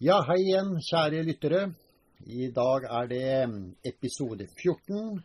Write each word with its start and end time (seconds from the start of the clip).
Ja, 0.00 0.14
hei 0.24 0.38
igjen, 0.40 0.78
kjære 0.80 1.18
lyttere. 1.28 1.58
I 2.24 2.46
dag 2.56 2.86
er 2.88 3.08
det 3.10 3.24
episode 3.84 4.46
14. 4.48 5.18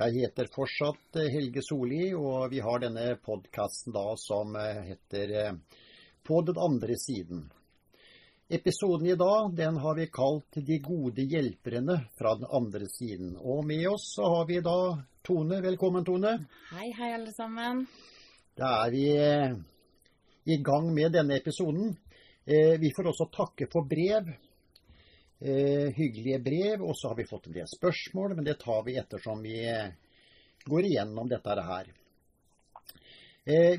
Jeg 0.00 0.14
heter 0.16 0.48
fortsatt 0.50 1.18
eh, 1.22 1.28
Helge 1.30 1.62
Solli, 1.62 2.08
og 2.18 2.48
vi 2.50 2.58
har 2.58 2.82
denne 2.82 3.04
podkasten 3.22 3.94
da 3.94 4.16
som 4.18 4.58
eh, 4.58 4.80
heter 4.88 5.34
eh, 5.44 5.78
På 6.26 6.40
den 6.42 6.58
andre 6.58 6.96
siden. 6.98 7.44
Episoden 8.50 9.12
i 9.12 9.14
dag 9.14 9.54
den 9.54 9.78
har 9.78 9.94
vi 9.94 10.10
kalt 10.10 10.58
De 10.58 10.80
gode 10.82 11.22
hjelperne 11.30 12.00
fra 12.18 12.34
den 12.34 12.50
andre 12.50 12.90
siden. 12.90 13.36
Og 13.38 13.62
med 13.62 13.86
oss 13.92 14.10
så 14.16 14.26
har 14.26 14.48
vi 14.50 14.58
da 14.58 14.78
Tone. 15.22 15.62
Velkommen, 15.62 16.02
Tone. 16.02 16.40
Hei, 16.72 16.90
hei, 16.98 17.14
alle 17.14 17.30
sammen. 17.30 17.86
Da 18.58 18.74
er 18.88 18.90
vi 18.90 19.06
i 20.50 20.58
gang 20.66 20.90
med 20.98 21.14
denne 21.14 21.38
episoden. 21.38 21.94
Vi 22.44 22.90
får 22.96 23.08
også 23.08 23.26
takke 23.32 23.68
for 23.72 23.86
brev. 23.88 24.28
Hyggelige 25.96 26.38
brev. 26.44 26.82
Og 26.84 26.92
så 26.96 27.08
har 27.10 27.16
vi 27.16 27.28
fått 27.28 27.48
en 27.48 27.56
del 27.56 27.68
spørsmål, 27.70 28.36
men 28.36 28.44
det 28.44 28.58
tar 28.60 28.82
vi 28.84 28.98
ettersom 29.00 29.40
vi 29.44 29.56
går 30.64 30.90
igjennom 30.90 31.28
dette 31.30 31.56
her. 31.70 31.88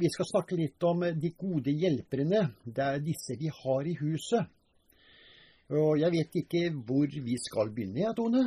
Vi 0.01 0.09
skal 0.13 0.29
snakke 0.31 0.57
litt 0.57 0.83
om 0.85 1.05
de 1.13 1.31
gode 1.37 1.73
hjelperne. 1.73 2.41
Det 2.65 2.89
er 2.89 3.05
disse 3.05 3.37
vi 3.37 3.53
har 3.53 3.85
i 3.85 3.95
huset. 4.01 4.49
Og 5.73 5.97
jeg 5.97 6.13
vet 6.13 6.35
ikke 6.43 6.67
hvor 6.85 7.09
vi 7.09 7.37
skal 7.41 7.71
begynne, 7.73 8.03
jeg, 8.03 8.13
Tone? 8.17 8.43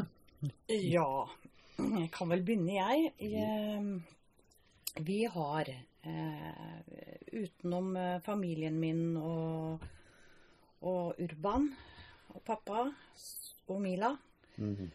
Ja, 0.71 1.27
jeg 1.79 2.11
kan 2.15 2.31
vel 2.31 2.45
begynne, 2.47 2.77
jeg. 2.77 3.13
jeg 3.19 5.03
vi 5.03 5.25
har, 5.31 5.69
eh, 6.03 6.81
utenom 7.33 7.97
familien 8.25 8.79
min 8.79 9.17
og, 9.17 9.83
og 10.81 11.19
Urban 11.19 11.69
og 12.35 12.43
pappa 12.45 12.87
og 13.69 13.81
Mila, 13.81 14.17
mm 14.57 14.75
-hmm. 14.75 14.91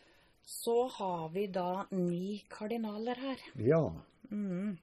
så 0.45 0.87
har 0.87 1.29
vi 1.29 1.47
da 1.47 1.85
ni 1.91 2.43
kardinaler 2.49 3.15
her. 3.15 3.37
Ja. 3.55 4.01
Mm. 4.31 4.77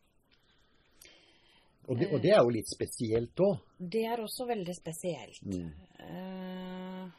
Og, 1.88 1.98
det, 1.98 2.12
og 2.12 2.22
det, 2.22 2.30
er 2.30 2.42
jo 2.42 2.48
litt 2.48 2.68
spesielt 2.74 3.40
òg? 3.40 3.58
Det 3.78 4.04
er 4.06 4.20
også 4.20 4.46
veldig 4.46 4.74
spesielt. 4.74 5.42
Mm. 5.42 5.72
Uh, 6.00 7.10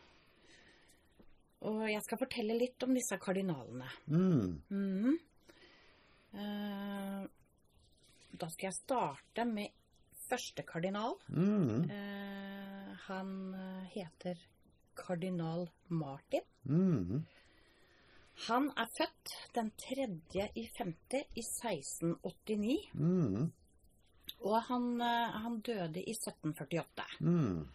og 1.62 1.92
jeg 1.92 2.02
skal 2.02 2.18
fortelle 2.18 2.56
litt 2.58 2.84
om 2.84 2.94
disse 2.94 3.18
kardinalene. 3.22 3.90
Mm. 4.08 5.18
Eh, 6.34 7.24
da 8.32 8.50
skal 8.50 8.68
jeg 8.70 8.78
starte 8.80 9.46
med 9.46 9.70
første 10.30 10.66
kardinal. 10.68 11.18
Mm. 11.30 11.84
Eh, 11.92 12.51
han 13.12 13.34
heter 13.94 14.40
kardinal 14.98 15.68
Martin. 15.88 16.46
Mm. 16.64 17.26
Han 18.48 18.70
er 18.80 18.90
født 18.98 19.34
den 19.56 19.72
tredje 19.78 20.48
i 20.58 20.66
femte 20.78 21.26
i 21.36 21.44
1689. 21.44 22.78
Mm. 22.94 23.52
Og 24.42 24.58
han, 24.70 24.88
han, 25.02 25.60
døde 25.62 26.02
i 26.02 26.16
1748. 26.16 27.06
Mm. 27.20 27.68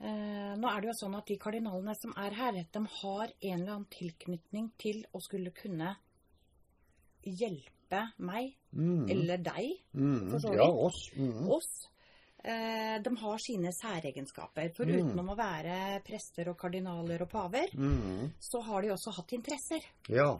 Eh, 0.00 0.52
nå 0.56 0.68
er 0.70 0.80
det 0.80 0.88
jo 0.88 0.96
sånn 0.96 1.16
at 1.18 1.28
de 1.28 1.36
kardinalene 1.40 1.92
som 1.98 2.14
er 2.20 2.36
her, 2.36 2.60
de 2.72 2.80
har 3.00 3.32
en 3.34 3.56
eller 3.58 3.74
annen 3.74 3.90
tilknytning 3.92 4.70
til 4.80 5.02
å 5.12 5.20
skulle 5.20 5.52
kunne 5.52 5.92
hjelpe 7.20 8.06
meg, 8.24 8.54
mm. 8.72 9.10
eller 9.12 9.42
deg, 9.44 9.74
mm. 9.92 10.30
for 10.30 10.40
så 10.40 10.54
vidt. 10.54 10.62
Ja, 10.62 10.70
oss. 10.70 11.02
Oss. 11.58 11.72
Eh, 12.42 12.96
de 13.04 13.12
har 13.22 13.42
sine 13.44 13.72
særegenskaper. 13.76 14.72
For 14.76 14.88
mm. 14.88 15.10
utenom 15.10 15.32
å 15.34 15.38
være 15.38 16.00
prester 16.06 16.52
og 16.52 16.58
kardinaler 16.60 17.26
og 17.26 17.30
paver, 17.32 17.74
så 18.40 18.64
har 18.68 18.82
de 18.82 18.94
også 18.94 19.14
hatt 19.18 19.36
interesser. 19.36 19.84
Ja. 20.08 20.32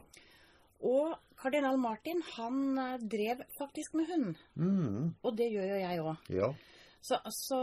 Og 0.80 1.12
kardinal 1.40 1.76
Martin, 1.80 2.22
han 2.36 2.80
drev 3.04 3.44
faktisk 3.58 3.98
med 4.00 4.12
hund. 4.14 4.34
Og 5.20 5.36
det 5.36 5.50
gjør 5.52 5.74
jo 5.74 5.80
jeg 5.82 6.04
òg. 6.04 6.32
Ja. 6.32 6.52
Så, 7.00 7.16
så, 7.24 7.58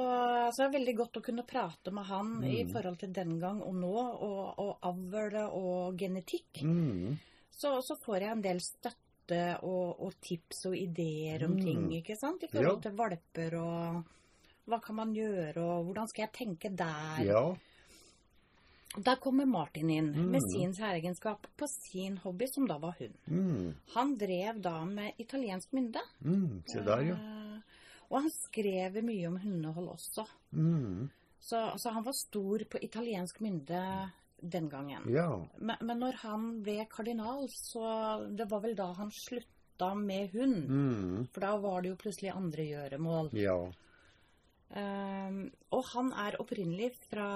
så, 0.51 0.63
det 0.63 0.65
er 0.65 0.77
veldig 0.79 0.93
godt 0.97 1.19
å 1.19 1.23
kunne 1.25 1.45
prate 1.45 1.91
med 1.93 2.07
han 2.09 2.29
mm. 2.39 2.45
i 2.49 2.61
forhold 2.71 2.97
til 3.03 3.11
den 3.13 3.35
gang 3.41 3.59
og 3.61 3.75
nå, 3.77 3.93
og, 3.93 4.39
og 4.63 4.87
avl 4.89 5.37
og 5.45 5.97
genetikk. 5.99 6.63
Mm. 6.65 7.13
Så, 7.53 7.75
så, 7.85 7.97
får 8.01 8.25
jeg 8.25 8.33
en 8.33 8.45
del 8.45 8.61
støtte 8.65 9.41
og, 9.67 10.01
og 10.07 10.17
tips 10.25 10.65
og 10.71 10.77
ideer 10.77 11.45
om 11.45 11.53
mm. 11.53 11.61
ting, 11.61 11.85
ikke 11.99 12.17
sant? 12.17 12.47
I 12.47 12.49
forhold 12.49 12.79
ja. 12.79 12.83
til 12.87 12.97
valper 12.97 13.57
og 13.61 14.13
hva 14.67 14.81
kan 14.83 14.97
man 14.99 15.15
gjøre, 15.15 15.63
og 15.63 15.87
hvordan 15.87 16.09
skal 16.11 16.25
jeg 16.25 16.35
tenke 16.35 16.71
der? 16.75 17.23
Ja. 17.25 17.43
Der 18.97 19.19
kommer 19.21 19.45
Martin 19.45 19.89
inn 19.93 20.09
mm. 20.15 20.29
med 20.31 20.45
sin 20.51 20.73
særegenskap 20.73 21.47
på 21.57 21.67
sin 21.69 22.17
hobby, 22.23 22.47
som 22.49 22.67
da 22.67 22.77
var 22.81 22.95
hund. 22.99 23.17
Mm. 23.25 23.73
Han 23.93 24.15
drev 24.17 24.61
da 24.63 24.79
med 24.85 25.19
italiensk 25.21 25.73
mynde. 25.77 26.01
Mm, 26.23 26.63
se 26.71 26.81
der, 26.85 27.03
ja. 27.11 27.17
Eh, 27.17 27.83
og 28.07 28.21
han 28.23 28.31
skrev 28.31 29.01
mye 29.03 29.27
om 29.27 29.37
hundehold 29.43 29.91
også. 29.97 30.25
Mm. 30.55 31.09
Så, 31.39 31.59
så, 31.77 31.91
han 31.93 32.03
var 32.03 32.15
stor 32.17 32.63
på 32.71 32.79
italiensk 32.81 33.39
mynde 33.43 33.81
den 34.41 34.69
gangen. 34.69 35.05
Ja. 35.11 35.29
Men, 35.57 35.75
men, 35.81 35.99
når 35.99 36.21
han 36.23 36.47
ble 36.63 36.85
kardinal, 36.89 37.45
så 37.51 37.85
Det 38.29 38.47
var 38.49 38.63
vel 38.63 38.75
da 38.77 38.91
han 38.97 39.11
slutta 39.13 39.93
med 39.95 40.31
hund. 40.33 40.63
Mm. 40.69 41.27
For 41.33 41.43
da 41.43 41.57
var 41.61 41.83
det 41.83 41.93
jo 41.93 41.99
plutselig 42.01 42.33
andre 42.33 42.65
gjøremål. 42.71 43.29
Ja. 43.37 43.59
Um, 44.67 45.45
og 45.71 45.85
han 45.93 46.11
er 46.25 46.35
opprinnelig 46.41 46.91
fra, 47.07 47.29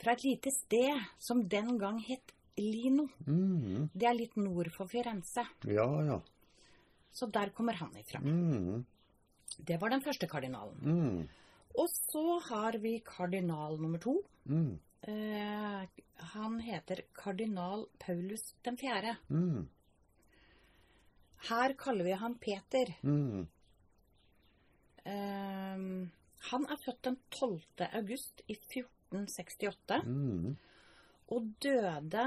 fra 0.00 0.12
et 0.12 0.24
lite 0.26 0.52
sted 0.52 1.06
som 1.18 1.40
den 1.48 1.78
gang 1.80 2.00
het 2.04 2.34
Lino. 2.60 3.06
Mm. 3.24 3.88
Det 3.94 4.08
er 4.08 4.18
litt 4.18 4.36
nord 4.36 4.68
for 4.74 4.90
Firenze. 4.90 5.46
Ja, 5.64 5.88
ja. 6.04 6.18
Så 7.10 7.26
der 7.32 7.50
kommer 7.56 7.78
han 7.80 7.96
ifra. 7.96 8.20
Mm. 8.20 8.84
Det 9.56 9.80
var 9.80 9.90
den 9.90 10.04
første 10.04 10.28
kardinalen. 10.30 10.76
Mm. 10.84 11.28
Og 11.80 11.88
så 11.88 12.38
har 12.50 12.78
vi 12.82 12.98
kardinal 13.06 13.80
nummer 13.80 13.98
to. 14.02 14.18
Mm. 14.44 14.78
Eh, 15.08 15.88
han 16.34 16.58
heter 16.60 17.04
kardinal 17.16 17.86
Paulus 17.98 18.54
den 18.64 18.76
fjerde. 18.76 19.16
Mm. 19.30 19.68
Her 21.48 21.74
kaller 21.78 22.04
vi 22.04 22.12
han 22.12 22.36
Peter. 22.38 22.92
Mm. 23.02 23.46
Eh, 25.10 25.84
han 26.50 26.66
er 26.72 26.80
født 26.80 27.02
den 27.04 27.18
12. 27.30 27.60
august 27.92 28.42
i 28.48 28.56
1468 28.56 30.00
mm. 30.06 30.56
og 31.34 31.50
døde 31.62 32.26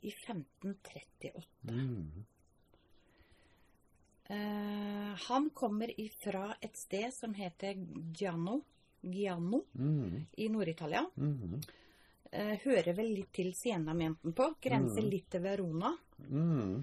i 0.00 0.12
1538. 0.14 1.42
Mm. 1.68 2.24
Uh, 4.30 5.14
han 5.26 5.50
kommer 5.50 5.90
ifra 6.00 6.54
et 6.62 6.76
sted 6.78 7.10
som 7.12 7.34
heter 7.34 7.74
Giano, 8.14 8.60
Giano 9.02 9.64
mm. 9.72 10.26
i 10.38 10.48
Nord-Italia. 10.48 11.02
Mm. 11.16 11.56
Uh, 12.30 12.54
hører 12.62 12.94
vel 12.94 13.10
litt 13.16 13.32
til 13.34 13.50
Siena-menten 13.58 14.32
på. 14.38 14.52
Grenser 14.62 15.02
mm. 15.02 15.10
litt 15.10 15.28
til 15.34 15.42
Verona. 15.44 15.90
Uh, 16.30 16.78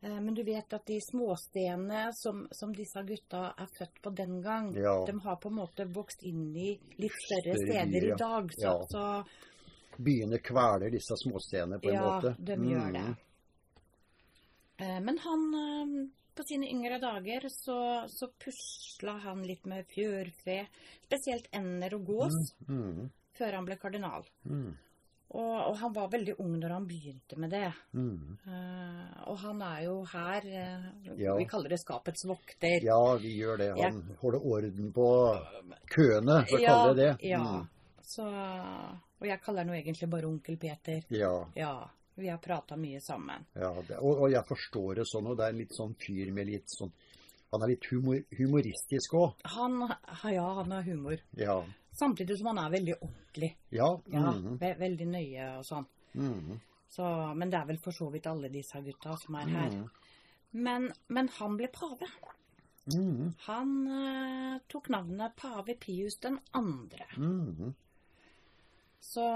men 0.00 0.34
du 0.34 0.42
vet 0.42 0.72
at 0.72 0.86
de 0.88 0.96
småstedene 1.04 2.06
som, 2.16 2.46
som, 2.56 2.72
disse 2.76 3.02
gutta 3.04 3.50
er 3.52 3.68
født 3.78 4.00
på 4.02 4.12
den 4.16 4.38
gang, 4.42 4.70
ja. 4.76 4.94
de 5.06 5.16
har 5.20 5.36
på 5.36 5.50
en 5.50 5.58
måte 5.58 5.84
vokst 5.92 6.22
inn 6.24 6.54
i 6.56 6.70
litt 6.96 7.18
større 7.26 7.58
steder 7.60 8.06
i 8.08 8.14
dag. 8.16 8.54
Så, 8.56 8.64
ja. 8.64 8.86
så 8.88 10.00
Byene 10.00 10.38
kveler 10.40 10.88
disse 10.94 11.18
småstedene 11.20 11.80
på 11.82 11.90
en 11.92 11.98
ja, 11.98 12.06
måte. 12.06 12.32
Ja, 12.38 12.46
de 12.48 12.70
gjør 12.70 12.96
det. 12.96 13.04
men 15.04 15.18
han 15.20 15.42
på 16.40 16.44
sine 16.48 16.70
yngre 16.72 16.98
dager 16.98 17.44
så, 17.52 18.08
så 18.08 18.30
pusla 18.40 19.18
han 19.24 19.42
litt 19.44 19.66
med 19.68 19.88
fjørfe, 19.92 20.62
spesielt 21.04 21.50
ender 21.52 21.98
og 21.98 22.06
gås, 22.08 22.38
mm, 22.68 22.78
mm. 22.78 23.10
før 23.36 23.58
han 23.58 23.68
ble 23.68 23.76
kardinal. 23.82 24.24
Mm. 24.48 24.70
Og, 25.30 25.50
og, 25.54 25.76
han 25.78 25.92
var 25.94 26.08
veldig 26.10 26.34
ung 26.42 26.56
når 26.58 26.72
han 26.74 26.86
begynte 26.90 27.36
med 27.38 27.52
det. 27.54 27.68
Uh, 27.94 29.28
og 29.30 29.36
han 29.44 29.60
er 29.62 29.84
jo 29.84 29.92
her 30.10 30.48
uh, 30.50 30.88
ja. 31.14 31.36
Vi 31.38 31.46
kaller 31.50 31.70
det 31.70 31.78
skapets 31.78 32.26
vokter. 32.26 32.82
Ja, 32.82 32.98
vi 33.22 33.36
gjør 33.38 33.60
det. 33.62 33.68
Han 33.78 34.00
ja. 34.00 34.16
holder 34.24 34.48
orden 34.56 34.90
på 34.96 35.06
køene, 35.94 36.40
for 36.50 36.58
å 36.58 36.64
ja, 36.64 36.74
kalle 36.74 36.98
det 36.98 37.06
det. 37.06 37.30
Ja. 37.30 37.44
Så, 38.10 38.26
og 38.26 39.28
jeg 39.28 39.42
kaller 39.44 39.62
han 39.62 39.70
jo 39.70 39.78
egentlig 39.78 40.10
bare 40.10 40.26
onkel 40.26 40.58
Peter. 40.58 41.06
Ja. 41.14 41.34
ja. 41.54 41.74
Vi 42.20 42.28
har 42.28 42.38
prata 42.42 42.76
mye 42.76 42.98
sammen. 43.00 43.46
Ja, 43.54 43.70
det, 43.88 43.96
og, 43.96 44.24
og, 44.24 44.26
jeg 44.32 44.42
forstår 44.48 44.98
det 45.00 45.06
sånn, 45.08 45.30
og 45.30 45.38
det 45.38 45.46
er 45.46 45.54
en 45.54 45.60
litt 45.62 45.76
sånn 45.76 45.94
fyr 46.02 46.32
med 46.36 46.50
litt 46.50 46.68
sånn 46.74 46.90
Han 47.54 47.64
er 47.64 47.72
litt 47.72 47.86
humor, 47.90 48.18
humoristisk 48.38 49.14
òg. 49.18 49.40
Han, 49.54 49.80
ja, 50.30 50.44
han 50.58 50.74
har 50.74 50.84
humor. 50.86 51.22
Ja. 51.38 51.56
Samtidig 52.00 52.38
som 52.38 52.50
han 52.50 52.58
er 52.62 52.72
veldig 52.72 52.96
ordentlig. 52.96 53.50
Ja. 53.68 53.88
ja 54.06 54.32
mm 54.32 54.44
-hmm. 54.46 54.78
Veldig 54.78 55.06
nøye 55.06 55.46
og 55.58 55.64
sånn. 55.64 55.86
Mm 56.14 56.34
-hmm. 56.34 56.60
Så, 56.88 57.34
men 57.34 57.50
det 57.50 57.58
er 57.58 57.66
vel 57.66 57.78
for 57.78 57.94
så 57.94 58.08
vidt 58.10 58.26
alle 58.26 58.48
disse 58.48 58.80
gutta 58.82 59.16
som 59.16 59.34
er 59.34 59.48
her. 59.48 59.70
Mm. 59.70 59.88
Men, 60.50 60.92
men, 61.06 61.28
han 61.28 61.56
ble 61.56 61.68
pave. 61.68 62.08
Mm. 62.94 63.34
Han 63.46 63.86
uh, 63.86 64.58
tok 64.66 64.88
navnet 64.88 65.36
pave 65.36 65.76
Pius 65.78 66.18
den 66.18 66.38
andre. 66.50 67.06
Mm. 67.16 67.74
Så, 69.00 69.26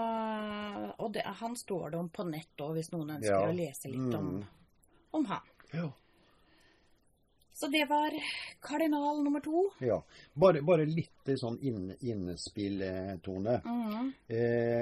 og 0.99 1.13
det, 1.15 1.23
han 1.23 1.57
står 1.57 1.91
det 1.91 1.99
om 1.99 2.09
på 2.09 2.25
nett 2.25 2.61
òg, 2.61 2.75
hvis 2.75 2.91
noen 2.93 3.11
ønsker 3.11 3.39
ja. 3.39 3.49
å 3.49 3.55
lese 3.55 3.89
litt 3.89 4.17
om, 4.19 4.33
mm. 4.35 4.45
om 5.11 5.27
han. 5.31 5.55
Ja. 5.73 5.93
Så 7.55 7.69
det 7.71 7.85
var 7.87 8.15
kardinal 8.61 9.23
nummer 9.23 9.41
to. 9.41 9.69
Ja. 9.79 10.01
Bare, 10.35 10.63
bare 10.67 10.87
litt 10.91 11.35
sånn 11.39 11.61
inn, 11.63 11.93
innespill, 12.03 12.83
Tone. 13.23 13.61
Mm. 13.63 14.09
Eh, 14.27 14.81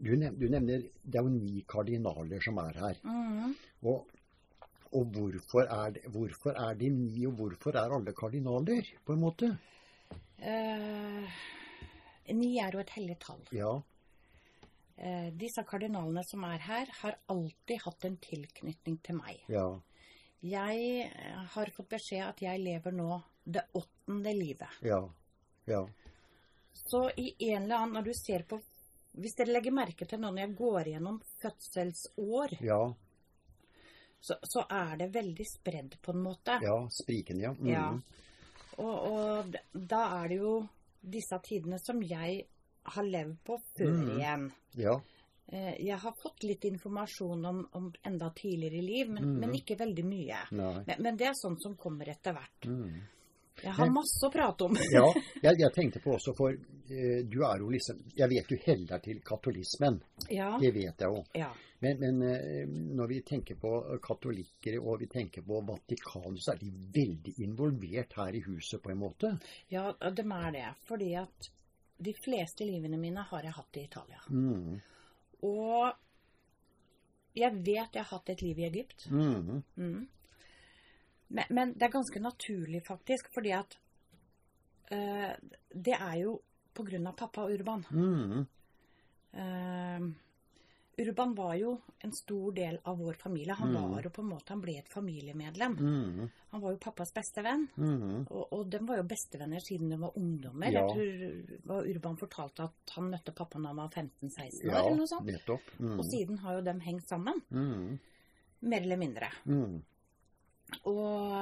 du, 0.00 0.16
nevner, 0.16 0.38
du, 0.40 0.48
nevner 0.50 0.88
det 1.02 1.20
er 1.20 1.26
jo 1.26 1.34
ni 1.36 1.62
kardinaler 1.70 2.42
som 2.42 2.58
er 2.64 2.80
her. 2.82 2.98
Mm. 3.06 3.54
Og, 3.86 4.10
og 4.90 5.14
hvorfor, 5.14 5.70
er 5.70 5.94
det, 5.94 6.02
hvorfor, 6.10 6.58
er 6.58 6.80
de 6.80 6.90
ni, 6.96 7.26
og 7.28 7.36
hvorfor 7.38 7.78
er 7.78 7.94
alle 7.94 8.14
kardinaler, 8.16 8.90
på 9.06 9.14
en 9.14 9.22
måte? 9.22 9.52
Eh, 10.40 11.38
ni 12.34 12.56
er 12.58 12.74
jo 12.74 12.82
et 12.82 12.94
hellig 12.96 13.20
tall. 13.22 13.44
Ja. 13.54 13.76
Eh, 15.00 15.30
disse 15.38 15.62
kardinalene 15.68 16.26
som 16.26 16.42
er 16.48 16.66
her, 16.66 16.90
har 17.04 17.20
alltid 17.32 17.86
hatt 17.86 18.08
en 18.08 18.18
tilknytning 18.26 18.98
til 19.06 19.20
meg. 19.20 19.38
Ja. 19.52 19.68
Jeg 20.40 21.00
eh, 21.04 21.40
har 21.54 21.72
fått 21.76 21.88
beskjed 21.96 22.24
at 22.24 22.42
jeg 22.42 22.62
lever 22.62 22.94
nå 22.96 23.20
det 23.44 23.66
åttende 23.76 24.32
livet. 24.34 24.80
Ja. 24.80 25.02
Ja. 25.64 25.88
Så 26.72 27.10
i 27.16 27.34
en 27.52 27.62
eller 27.62 27.76
annen 27.76 27.92
Når 27.92 28.02
du 28.02 28.12
ser 28.14 28.42
på 28.48 28.60
Hvis 29.12 29.34
dere 29.36 29.52
legger 29.52 29.74
merke 29.74 30.06
til 30.08 30.20
når 30.22 30.38
jeg 30.38 30.54
går 30.56 30.88
gjennom 30.92 31.18
fødselsår, 31.42 32.54
ja. 32.64 32.78
så, 34.20 34.36
så, 34.42 34.64
er 34.70 34.96
det 35.00 35.08
veldig 35.14 35.46
spredd 35.50 35.96
på 36.02 36.14
en 36.14 36.22
måte. 36.22 36.60
Ja. 36.62 36.76
Sprikende, 36.94 37.42
ja. 37.42 37.52
Mm. 37.58 37.70
ja. 37.72 37.88
Og, 38.78 38.94
og, 39.10 39.56
da 39.74 40.04
er 40.20 40.30
det 40.30 40.38
jo 40.38 40.54
disse 41.02 41.40
tidene 41.42 41.80
som 41.82 41.98
jeg 42.06 42.44
har 42.94 43.08
levd 43.08 43.34
på 43.44 43.58
før 43.74 43.98
mm. 43.98 44.12
igjen. 44.14 44.46
Ja. 44.78 44.94
Eh, 45.52 45.86
jeg 45.86 45.96
har 45.98 46.12
fått 46.22 46.42
litt 46.42 46.64
informasjon 46.64 47.44
om, 47.44 47.68
om 47.72 47.92
enda 48.02 48.30
tidligere 48.30 48.76
i 48.76 48.82
liv, 48.82 49.08
men, 49.10 49.24
mm. 49.24 49.38
men 49.40 49.54
ikke 49.58 49.76
veldig 49.76 50.04
mye. 50.06 50.42
Men, 50.50 50.84
men, 50.98 51.16
det 51.18 51.26
er 51.26 51.34
sånt 51.34 51.62
som 51.62 51.74
kommer 51.76 52.08
etter 52.12 52.36
hvert. 52.36 52.68
Mm. 52.70 53.00
Jeg 53.60 53.74
har 53.76 53.90
masse 53.92 54.22
å 54.24 54.30
prate 54.32 54.68
om. 54.68 54.78
ja, 54.94 55.08
jeg, 55.42 55.58
jeg, 55.58 55.72
tenkte 55.74 56.02
på 56.04 56.14
også, 56.14 56.36
for 56.38 56.54
uh, 56.54 57.18
du 57.26 57.42
er 57.44 57.60
jo 57.60 57.72
liksom 57.74 57.98
Jeg 58.16 58.30
vet 58.30 58.46
du 58.48 58.62
heller 58.62 59.02
til 59.02 59.18
katolismen. 59.26 59.98
Ja. 60.30 60.54
Det 60.62 60.70
vet 60.76 61.02
jeg 61.02 61.10
jo. 61.10 61.24
Ja. 61.36 61.50
Men, 61.82 61.98
men 61.98 62.22
uh, 62.22 62.78
når 63.00 63.10
vi 63.10 63.20
tenker 63.26 63.58
på 63.60 63.74
katolikker 64.06 64.78
og 64.78 65.02
vi 65.02 65.10
tenker 65.10 65.44
på 65.44 65.60
Vatikanet, 65.66 66.44
så 66.44 66.54
er 66.54 66.62
de 66.62 66.70
veldig 66.94 67.34
involvert 67.42 68.14
her 68.22 68.38
i 68.38 68.44
huset 68.46 68.80
på 68.84 68.94
en 68.94 69.02
måte? 69.02 69.34
Ja, 69.74 69.90
de 69.98 70.24
er 70.38 70.54
det. 70.54 70.68
Fordi 70.86 71.10
at 71.18 71.50
de 72.00 72.14
fleste 72.16 72.64
livene 72.64 72.96
mine 73.02 73.26
har 73.28 73.44
jeg 73.44 73.58
hatt 73.58 73.76
i 73.76 73.84
Italia. 73.90 74.22
Mm. 74.30 74.78
Og 75.46 75.92
jeg 77.36 77.54
vet 77.54 77.94
jeg 77.94 78.02
har 78.02 78.10
hatt 78.10 78.32
et 78.32 78.42
liv 78.42 78.58
i 78.58 78.66
Egypt. 78.68 79.06
Mm. 79.10 79.62
Mm. 79.76 80.08
Men, 81.30 81.44
men, 81.50 81.74
det 81.78 81.86
er 81.86 81.94
ganske 81.94 82.20
naturlig, 82.20 82.82
faktisk, 82.86 83.30
fordi 83.32 83.52
at 83.54 83.78
uh, 84.90 85.32
Det 85.70 85.94
er 85.94 86.16
jo 86.24 86.40
på 86.74 86.86
grunn 86.86 87.06
av 87.06 87.16
pappa 87.18 87.46
Urban. 87.50 87.84
Mm. 87.90 88.46
Uh, 89.30 90.10
Urban 91.00 91.34
var 91.34 91.54
jo 91.56 91.72
en 92.04 92.12
stor 92.12 92.52
del 92.52 92.78
av 92.88 92.98
vår 92.98 93.16
familie. 93.20 93.54
Han 93.58 93.72
mm. 93.72 93.90
var 93.92 94.06
jo 94.06 94.10
på 94.10 94.22
en 94.22 94.28
måte, 94.30 94.52
han 94.52 94.62
ble 94.62 94.76
et 94.80 94.88
familiemedlem. 94.88 95.76
Mm. 95.80 96.30
Han 96.52 96.62
var 96.62 96.74
jo 96.74 96.80
pappas 96.82 97.12
beste 97.16 97.44
venn. 97.44 97.66
Mm. 97.76 98.26
Og, 98.26 98.42
og 98.56 98.64
de 98.72 98.80
var 98.88 99.00
jo 99.00 99.06
bestevenner 99.08 99.64
siden 99.64 99.92
de 99.92 100.00
var 100.00 100.16
ungdommer. 100.20 100.72
Ja. 100.74 100.84
Jeg 100.84 100.96
tror 101.64 101.86
Urban 101.94 102.18
fortalte 102.20 102.68
at 102.68 102.94
han 102.96 103.10
møtte 103.12 103.36
pappa 103.36 103.60
da 103.60 103.72
han 103.72 103.80
var 103.80 103.92
15-16 103.92 104.40
år. 104.40 104.66
Ja, 104.66 104.82
eller 104.82 104.98
noe 105.00 105.10
sånt. 105.10 105.28
Nettopp. 105.30 105.72
Mm. 105.78 105.94
Og 105.96 106.04
siden 106.10 106.42
har 106.44 106.58
jo 106.58 106.66
de 106.68 106.76
hengt 106.88 107.08
sammen. 107.08 107.44
Mm. 107.48 107.86
Mer 108.70 108.88
eller 108.88 109.00
mindre. 109.00 109.30
Mm. 109.48 109.78
Og, 110.86 111.32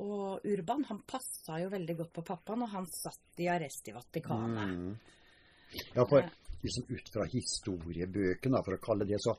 og, 0.00 0.46
Urban 0.48 0.84
han 0.88 1.02
passa 1.08 1.58
jo 1.60 1.70
veldig 1.72 1.96
godt 1.98 2.12
på 2.16 2.24
pappaen, 2.30 2.64
og 2.64 2.72
han 2.72 2.86
satt 2.90 3.42
i 3.42 3.48
arrest 3.52 3.90
i 3.90 3.94
Vatikanet. 3.96 5.10
Ja, 5.94 6.04
for 6.04 6.24
liksom 6.62 6.86
ut 6.88 7.10
fra 7.12 7.26
historiebøkene, 7.30 8.62
for 8.64 8.76
å 8.76 8.82
kalle 8.82 9.06
det 9.08 9.20
så, 9.22 9.34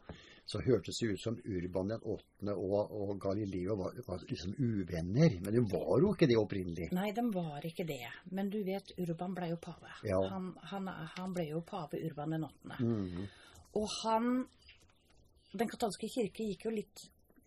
så 0.45 0.61
hørtes 0.65 0.99
det 1.01 1.11
ut 1.13 1.21
som 1.21 1.37
Urban 1.45 1.93
den 1.93 2.01
8. 2.01 2.55
og, 2.55 2.95
og 2.97 3.13
Galileo 3.21 3.77
var, 3.79 3.99
var, 4.07 4.25
liksom 4.29 4.55
uvenner. 4.57 5.37
Men 5.43 5.57
de 5.57 5.63
var 5.71 6.01
jo 6.03 6.13
ikke 6.15 6.29
det 6.31 6.39
opprinnelig. 6.41 6.89
Nei, 6.97 7.11
de 7.15 7.25
var 7.33 7.67
ikke 7.67 7.85
det. 7.87 8.03
Men 8.31 8.49
du 8.53 8.59
vet, 8.67 8.93
Urban 8.97 9.37
ble 9.37 9.51
jo 9.53 9.61
pave. 9.61 9.93
Ja. 10.07 10.19
Han, 10.33 10.51
han, 10.73 10.91
han, 11.15 11.37
ble 11.37 11.47
jo 11.51 11.63
pave 11.67 12.01
Urban 12.09 12.37
den 12.37 12.49
8. 12.49 12.81
Mm. 12.81 13.23
Og 13.79 13.87
han 14.01 14.33
Den 15.51 15.67
katolske 15.67 16.07
kirke 16.07 16.45
gikk 16.47 16.65
jo 16.65 16.71
litt 16.71 17.01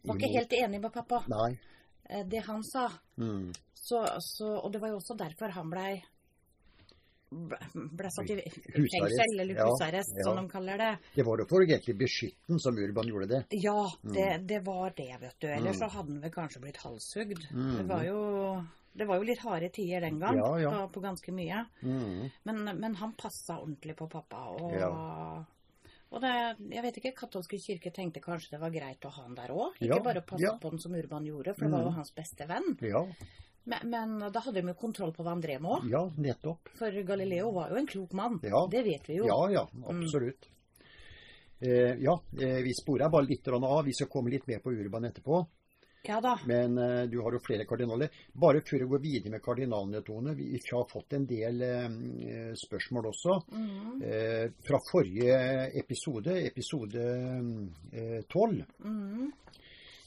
Var 0.04 0.18
ikke 0.18 0.34
helt 0.34 0.52
enig 0.52 0.80
med 0.82 0.92
pappa. 0.92 1.22
Nei. 1.32 1.54
Eh, 2.04 2.26
det 2.28 2.42
han 2.44 2.60
sa. 2.64 2.90
Mm. 3.16 3.52
Så, 3.74 4.00
så, 4.20 4.50
og 4.58 4.72
det 4.72 4.80
var 4.82 4.92
jo 4.92 4.98
også 5.00 5.16
derfor 5.16 5.52
han 5.56 5.70
blei 5.72 5.94
ble 7.34 8.10
satt 8.14 8.30
i 8.30 8.36
fengsel, 8.38 9.40
eller 9.40 9.58
husarrest, 9.58 10.14
ja, 10.18 10.26
som 10.26 10.38
de 10.40 10.44
kaller 10.50 10.80
det. 10.80 10.92
Det 11.14 11.26
var 11.26 11.42
jo 11.42 11.46
for 11.50 11.64
egentlig 11.64 11.96
beskytten 12.04 12.60
som 12.62 12.78
Urban 12.78 13.10
gjorde 13.10 13.28
det? 13.32 13.42
Ja, 13.64 13.78
det, 14.02 14.28
mm. 14.30 14.46
det 14.50 14.60
var 14.66 14.94
det, 14.96 15.10
vet 15.20 15.36
du. 15.38 15.48
Ellers 15.48 15.76
mm. 15.76 15.80
så 15.82 15.90
hadde 15.96 16.12
han 16.12 16.22
vel 16.24 16.34
kanskje 16.34 16.62
blitt 16.64 16.80
halshugd. 16.84 17.46
Mm. 17.50 17.72
Det, 17.78 17.86
var 17.90 18.04
jo, 18.08 18.20
det 19.00 19.08
var 19.10 19.20
jo 19.20 19.28
litt 19.30 19.42
harde 19.44 19.72
tider 19.74 20.06
den 20.06 20.20
gang, 20.22 20.38
ja, 20.40 20.52
ja. 20.62 20.76
På, 20.76 20.92
på, 20.96 21.04
ganske 21.08 21.34
mye. 21.34 21.64
Mm. 21.82 22.30
Men, 22.50 22.62
men, 22.70 22.96
han 23.02 23.16
passa 23.18 23.60
ordentlig 23.62 23.98
på 23.98 24.10
pappa. 24.18 24.46
og... 24.54 25.50
Og 26.14 26.20
det, 26.22 26.30
jeg 26.70 26.82
vet 26.84 26.98
ikke, 27.00 27.10
Katolske 27.18 27.58
kirke 27.58 27.90
tenkte 27.90 28.20
kanskje 28.22 28.52
det 28.52 28.60
var 28.62 28.70
greit 28.70 29.02
å 29.02 29.10
ha 29.10 29.24
han 29.24 29.34
der 29.34 29.50
òg. 29.50 29.80
Ikke 29.82 29.98
bare 30.04 30.20
passe 30.22 30.52
på 30.62 30.70
han 30.70 30.78
som 30.78 30.94
Urban 30.94 31.26
gjorde, 31.26 31.56
for 31.56 31.66
det 31.66 31.72
var 31.72 31.82
jo 31.82 31.90
mm. 31.90 31.96
hans 31.96 32.12
beste 32.14 32.46
venn. 32.46 32.68
Men, 33.64 33.90
men, 33.90 34.18
da 34.32 34.40
hadde 34.44 34.60
de 34.60 34.72
jo 34.74 34.76
kontroll 34.76 35.12
på 35.16 35.24
hva 35.24 35.32
han 35.32 35.42
drev 35.44 35.62
med 35.64 35.76
òg. 35.78 35.86
Ja, 35.92 36.02
nettopp. 36.20 36.68
For 36.78 37.04
Galileo 37.08 37.52
var 37.56 37.72
jo 37.72 37.80
en 37.80 37.88
klok 37.88 38.12
mann. 38.16 38.40
Ja. 38.44 38.66
Det 38.70 38.84
vet 38.84 39.08
vi 39.08 39.20
jo. 39.22 39.28
Ja, 39.30 39.40
ja, 39.52 39.64
absolutt. 39.88 40.48
Mm. 40.48 40.54
Eh, 41.64 41.94
ja, 42.04 42.20
eh, 42.40 42.60
vi 42.64 42.74
sporer 42.76 43.08
bare 43.08 43.24
litt 43.24 43.48
av. 43.48 43.84
Vi 43.84 43.94
skal 43.96 44.10
komme 44.12 44.30
litt 44.30 44.46
mer 44.46 44.60
på 44.60 44.72
Urban 44.72 45.04
etterpå. 45.08 45.46
Ja 46.04 46.20
da. 46.20 46.34
Men 46.44 46.76
eh, 46.78 47.02
du 47.08 47.20
har 47.24 47.32
jo 47.32 47.40
flere 47.40 47.64
kardinaler. 47.64 48.12
Bare 48.32 48.60
før 48.60 48.84
vi 48.84 48.90
går 48.90 49.00
videre 49.00 49.32
med 49.32 49.42
kardinalene, 49.42 50.02
Tone. 50.04 50.34
Vi 50.36 50.60
har 50.70 50.84
fått 50.90 51.16
en 51.16 51.24
del 51.26 51.62
eh, 51.64 52.52
spørsmål 52.60 53.08
også. 53.14 53.38
Mm. 53.54 54.02
fra 54.66 54.78
forrige 54.90 55.38
episode, 55.80 56.36
episode 56.44 57.06
eh, 57.92 58.20
tolv. 58.28 58.60
Mm. 58.84 59.32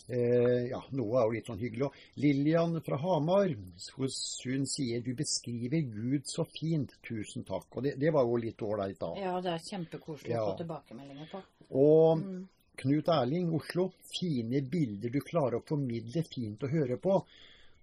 Eh, 0.07 0.69
ja, 0.71 0.79
noe 0.95 1.17
er 1.19 1.25
jo 1.25 1.33
litt 1.35 1.49
sånn 1.49 1.59
hyggelig. 1.59 1.89
Og 1.89 2.21
Lillian 2.23 2.77
fra 2.85 2.99
Hamar, 3.01 3.51
hun 3.51 4.67
sier 4.71 5.03
du 5.03 5.11
beskriver 5.19 5.83
Gud 5.91 6.29
så 6.31 6.47
fint. 6.47 6.95
Tusen 7.03 7.43
takk. 7.47 7.67
Og 7.75 7.87
det, 7.87 7.97
det 7.99 8.13
var 8.15 8.27
jo 8.27 8.39
litt 8.41 8.63
ålreit 8.63 8.99
da. 9.01 9.11
Ja, 9.19 9.35
det 9.43 9.55
er 9.57 9.65
kjempekoselig 9.65 10.35
ja. 10.35 10.43
å 10.43 10.53
få 10.53 10.61
tilbakemeldinger 10.63 11.31
på. 11.33 11.43
Og 11.75 12.23
mm. 12.23 12.45
Knut 12.77 13.07
Erling, 13.09 13.51
Oslo. 13.57 13.89
Fine 14.13 14.61
bilder 14.71 15.11
du 15.11 15.19
klarer 15.25 15.59
å 15.59 15.65
formidle. 15.67 16.23
Fint 16.29 16.63
å 16.63 16.71
høre 16.71 16.99
på. 17.01 17.19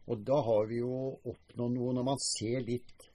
Og 0.04 0.20
da 0.24 0.38
har 0.46 0.68
vi 0.70 0.80
jo 0.80 0.94
oppnådd 1.16 1.76
noe 1.76 1.96
når 1.96 2.08
man 2.12 2.22
ser 2.22 2.64
litt 2.64 3.10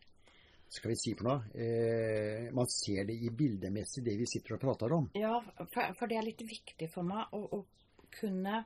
skal 0.70 0.92
vi 0.92 0.96
si 1.02 1.16
for 1.18 1.26
noe? 1.26 1.50
Eh, 1.58 2.50
man 2.54 2.68
ser 2.70 3.08
det 3.10 3.16
i 3.26 3.32
bildemessig, 3.34 4.04
det 4.06 4.14
vi 4.20 4.28
sitter 4.30 4.54
og 4.54 4.62
prater 4.62 4.94
om. 4.94 5.08
Ja, 5.18 5.40
for, 5.58 5.96
for 5.98 6.12
det 6.12 6.20
er 6.20 6.28
litt 6.28 6.44
viktig 6.46 6.92
for 6.94 7.08
meg 7.08 7.34
å, 7.34 7.40
å 7.58 8.10
kunne 8.14 8.60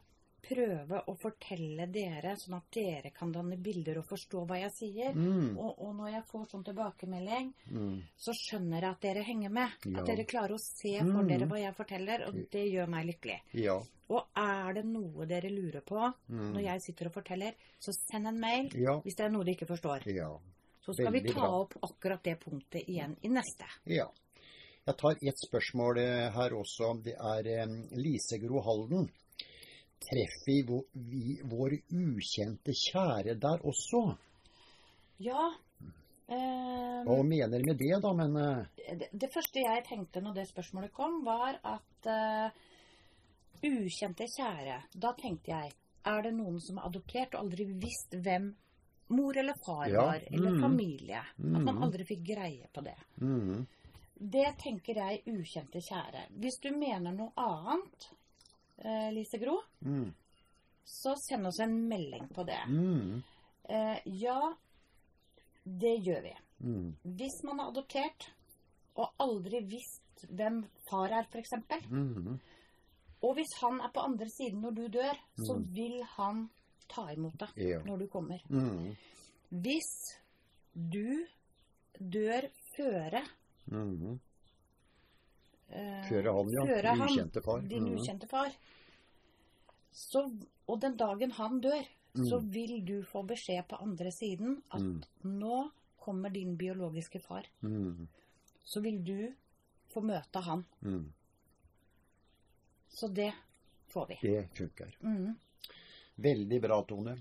prøve 0.44 1.00
å 1.08 1.16
fortelle 1.20 1.88
dere, 1.92 2.36
sånn 2.40 2.58
at 2.58 2.68
dere 2.76 3.12
kan 3.16 3.32
danne 3.34 3.58
bilder 3.62 4.02
og 4.02 4.08
forstå 4.10 4.44
hva 4.50 4.60
jeg 4.60 4.74
sier. 4.76 5.16
Mm. 5.16 5.56
Og, 5.56 5.72
og, 5.72 5.92
når 5.98 6.14
jeg 6.18 6.26
får 6.30 6.46
sånn 6.52 6.66
tilbakemelding, 6.68 7.52
mm. 7.72 7.98
så 8.26 8.36
skjønner 8.38 8.80
jeg 8.80 8.90
at 8.90 9.04
dere 9.08 9.26
henger 9.28 9.54
med. 9.60 9.78
Ja. 9.88 9.98
At 10.02 10.10
dere 10.12 10.28
klarer 10.30 10.56
å 10.58 10.62
se 10.62 10.96
for 11.00 11.22
mm. 11.24 11.30
dere 11.32 11.50
hva 11.50 11.62
jeg 11.62 11.78
forteller, 11.78 12.26
og 12.28 12.40
det 12.54 12.64
gjør 12.70 12.92
meg 12.94 13.12
lykkelig. 13.12 13.38
Ja. 13.64 13.78
Og 14.14 14.40
er 14.40 14.76
det 14.78 14.84
noe 14.86 15.28
dere 15.30 15.50
lurer 15.50 15.86
på 15.86 16.02
mm. 16.02 16.50
når 16.52 16.66
jeg 16.66 16.84
sitter 16.84 17.10
og 17.10 17.16
forteller, 17.16 17.56
så 17.82 17.96
send 17.96 18.30
en 18.30 18.42
mail 18.42 18.68
ja. 18.78 18.98
hvis 19.06 19.16
det 19.18 19.28
er 19.28 19.32
noe 19.34 19.48
de 19.48 19.56
ikke 19.56 19.70
forstår. 19.70 20.10
Så 20.84 20.92
skal 20.92 21.08
Veldig 21.08 21.24
vi 21.24 21.32
ta 21.32 21.40
bra. 21.40 21.62
opp 21.64 21.78
akkurat 21.88 22.28
det 22.28 22.36
punktet 22.42 22.90
igjen 22.92 23.16
i 23.24 23.32
neste. 23.32 23.70
Ja. 23.88 24.10
Jeg 24.84 24.98
tar 25.00 25.16
ett 25.16 25.40
spørsmål 25.40 25.98
eh, 26.02 26.26
her 26.36 26.54
også. 26.60 26.90
Det 27.06 27.14
er 27.16 27.48
um, 27.64 27.78
Lise 27.96 28.36
Gro 28.42 28.60
Halden 28.66 29.08
treffer 30.10 30.84
vi 30.94 31.40
vår 31.44 31.76
ukjente 31.92 32.72
kjære 32.76 33.36
der 33.40 33.64
også. 33.66 34.04
Ja. 35.20 35.52
Eh, 36.28 37.04
Hva 37.06 37.18
mener 37.24 37.60
du 37.60 37.66
med 37.68 37.78
det, 37.78 38.02
da? 38.02 38.14
Men, 38.14 38.36
eh, 38.38 38.96
det, 38.98 39.10
det, 39.12 39.30
første 39.34 39.60
jeg 39.60 39.84
tenkte 39.90 40.22
når 40.24 40.34
det 40.40 40.48
spørsmålet 40.50 40.92
kom, 40.96 41.22
var 41.26 41.60
at 41.64 42.08
uh, 42.08 42.50
ukjente 43.64 44.26
kjære 44.38 44.78
Da 44.96 45.12
tenkte 45.20 45.52
jeg 45.52 45.72
er 46.06 46.22
det 46.26 46.34
noen 46.36 46.60
som 46.60 46.78
er 46.80 46.88
adoptert 46.90 47.36
og 47.36 47.46
aldri 47.46 47.66
visst 47.80 48.16
hvem 48.24 48.50
mor 49.14 49.38
eller 49.38 49.56
far 49.66 49.88
Ja. 49.92 50.02
var, 50.08 50.24
eller 50.32 50.52
Mm. 50.52 50.62
familie. 50.62 51.20
At 51.20 51.62
man 51.64 51.76
Mm. 51.76 51.84
aldri 51.84 52.04
fikk 52.06 52.24
greie 52.26 52.68
på 52.74 52.82
det. 52.84 52.96
Mm. 53.22 53.66
Det 54.20 54.58
tenker 54.64 54.96
jeg 54.96 55.22
ukjente 55.28 55.80
kjære. 55.80 56.28
Hvis 56.40 56.60
du 56.64 56.72
mener 56.72 57.12
noe 57.12 57.32
annet, 57.38 58.10
eh, 58.78 59.12
Lise 59.14 59.38
Gro, 59.40 59.60
Mm. 59.82 60.14
så 60.86 61.16
send 61.30 61.48
oss 61.48 61.60
en 61.60 61.88
melding 61.88 62.28
på 62.34 62.44
det. 62.46 62.60
Mm. 62.68 63.22
Eh, 63.70 64.00
ja, 64.06 64.54
det 65.66 65.96
gjør 66.06 66.22
vi. 66.24 66.34
Mm. 66.64 66.96
Hvis 67.04 67.44
man 67.44 67.60
har 67.60 67.70
adoptert 67.72 68.30
og 68.96 69.14
aldri 69.20 69.62
visst 69.66 70.26
hvem 70.30 70.64
far 70.90 71.10
er, 71.12 71.24
f.eks., 71.32 71.52
Mm. 71.90 72.40
og 73.22 73.36
hvis 73.36 73.54
han 73.62 73.80
er 73.82 73.90
på 73.94 74.00
andre 74.04 74.28
siden 74.30 74.62
når 74.62 74.72
du 74.76 74.88
dør, 74.88 75.16
så 75.38 75.56
Mm. 75.58 75.74
vil 75.76 76.04
han 76.18 76.50
ta 76.90 77.08
imot 77.14 77.38
deg 77.38 77.50
Ja. 77.58 77.80
når 77.84 77.98
du 78.00 78.08
kommer. 78.08 78.40
Mm. 78.50 78.96
Hvis 79.52 80.20
du 80.76 81.26
dør 82.00 82.50
føre 82.78 83.24
Mm. 83.72 84.20
Føre 86.10 86.34
han, 86.36 86.50
ja. 86.54 86.66
føre 86.70 86.96
han, 86.98 87.08
Ukjente 87.10 87.42
far. 87.44 87.62
Din 87.62 87.84
Mm. 87.88 87.96
ukjente 87.98 88.28
far. 88.30 88.52
Så, 89.92 90.24
og 90.68 90.80
den 90.82 90.96
dagen 90.98 91.32
han 91.32 91.60
dør, 91.62 91.84
så 92.16 92.40
Mm. 92.42 92.50
vil 92.52 92.86
du 92.86 93.04
få 93.04 93.24
beskjed 93.26 93.68
på 93.68 93.82
andre 93.82 94.12
siden 94.12 94.62
at 94.72 94.82
Mm. 94.82 95.02
nå 95.24 95.72
kommer 96.00 96.30
din 96.30 96.56
biologiske 96.58 97.20
far. 97.22 97.44
Mm. 97.64 98.08
Så 98.66 98.82
vil 98.82 99.04
du 99.04 99.34
få 99.94 100.02
møte 100.02 100.42
han. 100.42 100.66
Mm. 100.84 101.12
Så 102.90 103.08
det 103.14 103.34
får 103.88 104.08
vi. 104.08 104.18
Det 104.22 104.50
funker. 104.58 104.96
Mm. 105.04 105.36
Veldig 106.18 106.62
bra, 106.62 106.84
Tone. 106.84 107.18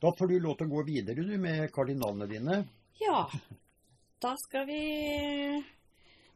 Da 0.00 0.12
får 0.12 0.28
du 0.28 0.38
lov 0.40 0.56
til 0.56 0.66
å 0.66 0.70
gå 0.70 0.84
videre 0.86 1.14
du 1.26 1.36
med 1.38 1.70
kardinalene 1.72 2.26
dine. 2.28 2.64
Ja, 3.00 3.28
da 4.20 4.34
skal 4.36 4.66
vi 4.66 5.64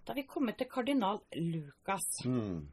Da 0.04 0.12
er 0.12 0.20
vi 0.20 0.26
kommet 0.28 0.58
til 0.60 0.68
kardinal 0.68 1.20
Lukas. 1.32 2.08
Mm. 2.28 2.66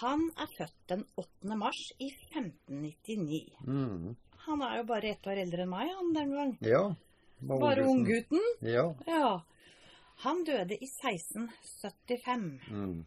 Han 0.00 0.22
er 0.38 0.50
født 0.52 0.78
den 0.90 1.02
8. 1.18 1.56
mars 1.58 1.80
i 1.98 2.10
1599. 2.10 3.56
Mm. 3.66 4.14
Han 4.46 4.62
er 4.62 4.76
jo 4.78 4.86
bare 4.86 5.10
ett 5.10 5.26
år 5.26 5.42
eldre 5.42 5.64
enn 5.64 5.72
meg 5.72 5.90
han 5.90 6.14
den 6.14 6.32
gang. 6.36 6.54
Ja. 6.62 6.82
bare, 7.40 7.60
Bare 7.60 7.86
unggutten. 7.90 8.38
Ung 8.38 8.70
Ja. 8.70 8.86
Ja. 9.06 9.42
Han 10.22 10.44
døde 10.44 10.78
i 10.78 10.86
1675. 10.86 12.70
Mm. 12.70 13.04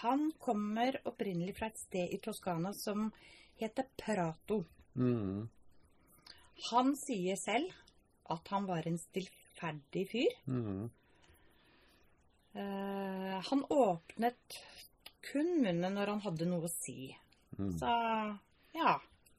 Han 0.00 0.32
kommer 0.40 0.96
opprinnelig 1.04 1.56
fra 1.58 1.68
et 1.68 1.78
sted 1.78 2.14
i 2.14 2.18
Toskana 2.18 2.72
som 2.72 3.10
heter 3.60 3.86
Prato. 3.96 4.64
Mm. 4.94 5.48
Han 6.70 6.96
sier 6.96 7.36
selv 7.36 7.72
at 8.28 8.48
han 8.52 8.66
var 8.66 8.88
en 8.88 8.98
stillferdig 8.98 10.08
fyr. 10.10 10.40
Mm. 10.46 10.88
Eh, 12.54 13.34
han 13.50 13.64
åpnet 13.70 14.58
kun 15.32 15.50
munnen 15.62 15.94
når 15.94 16.06
han 16.14 16.20
hadde 16.24 16.46
noe 16.48 16.64
å 16.68 16.72
si. 16.72 17.10
Mm. 17.58 17.74
Så 17.78 17.92
ja. 18.78 18.96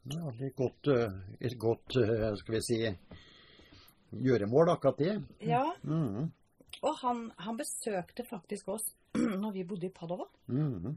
Ja, 0.10 0.32
det 0.39 0.50
er 0.51 0.56
godt, 0.58 0.88
eh, 0.94 1.18
et 1.42 1.58
godt 1.60 1.96
eh, 2.00 2.36
skal 2.39 2.56
vi 2.56 2.62
si, 2.66 2.80
gjøremål, 4.12 4.72
akkurat 4.75 4.98
det. 4.98 5.16
ja. 5.46 5.66
Mm. 5.84 6.32
Og 6.86 6.96
han, 7.01 7.25
han 7.44 7.58
besøkte 7.60 8.24
faktisk 8.24 8.70
oss 8.72 8.86
når 9.42 9.51
vi 9.58 9.63
bodde 9.68 9.88
i 9.89 9.92
Padova. 9.92 10.25
Mm. 10.48 10.94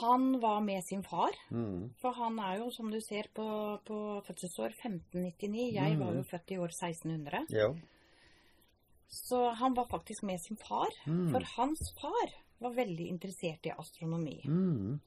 Han 0.00 0.40
var 0.40 0.60
med 0.64 0.82
sin 0.84 1.02
far, 1.04 1.30
Mm. 1.50 1.90
for 2.00 2.12
han 2.16 2.38
er 2.40 2.58
jo, 2.58 2.70
som 2.70 2.90
du 2.90 2.98
ser, 3.00 3.28
på, 3.34 3.44
på 3.84 3.96
fødselsår 4.26 4.72
1599. 4.78 5.72
Jeg 5.74 5.98
var 6.00 6.14
jo 6.16 6.22
født 6.22 6.50
i 6.54 6.58
år 6.58 6.72
1600. 6.72 7.46
Ja. 7.52 7.68
Så 9.12 9.38
han 9.60 9.74
var 9.76 9.86
faktisk 9.90 10.22
med 10.24 10.40
sin 10.40 10.56
far, 10.56 10.88
Mm. 11.06 11.30
for 11.32 11.44
hans 11.56 11.82
far 12.00 12.30
var 12.58 12.72
veldig 12.74 13.06
interessert 13.12 13.66
i 13.66 13.70
astronomi. 13.76 14.40
Mm. 14.46 15.00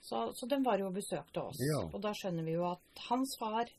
Så, 0.00 0.32
så 0.34 0.46
den 0.50 0.62
var 0.64 0.78
jo 0.78 0.86
og 0.90 0.94
besøkte 0.98 1.40
oss. 1.40 1.56
Ja. 1.62 1.84
Og 1.94 2.00
da 2.02 2.10
skjønner 2.12 2.44
vi 2.44 2.52
jo 2.56 2.64
at 2.68 3.04
hans 3.08 3.36
far 3.38 3.70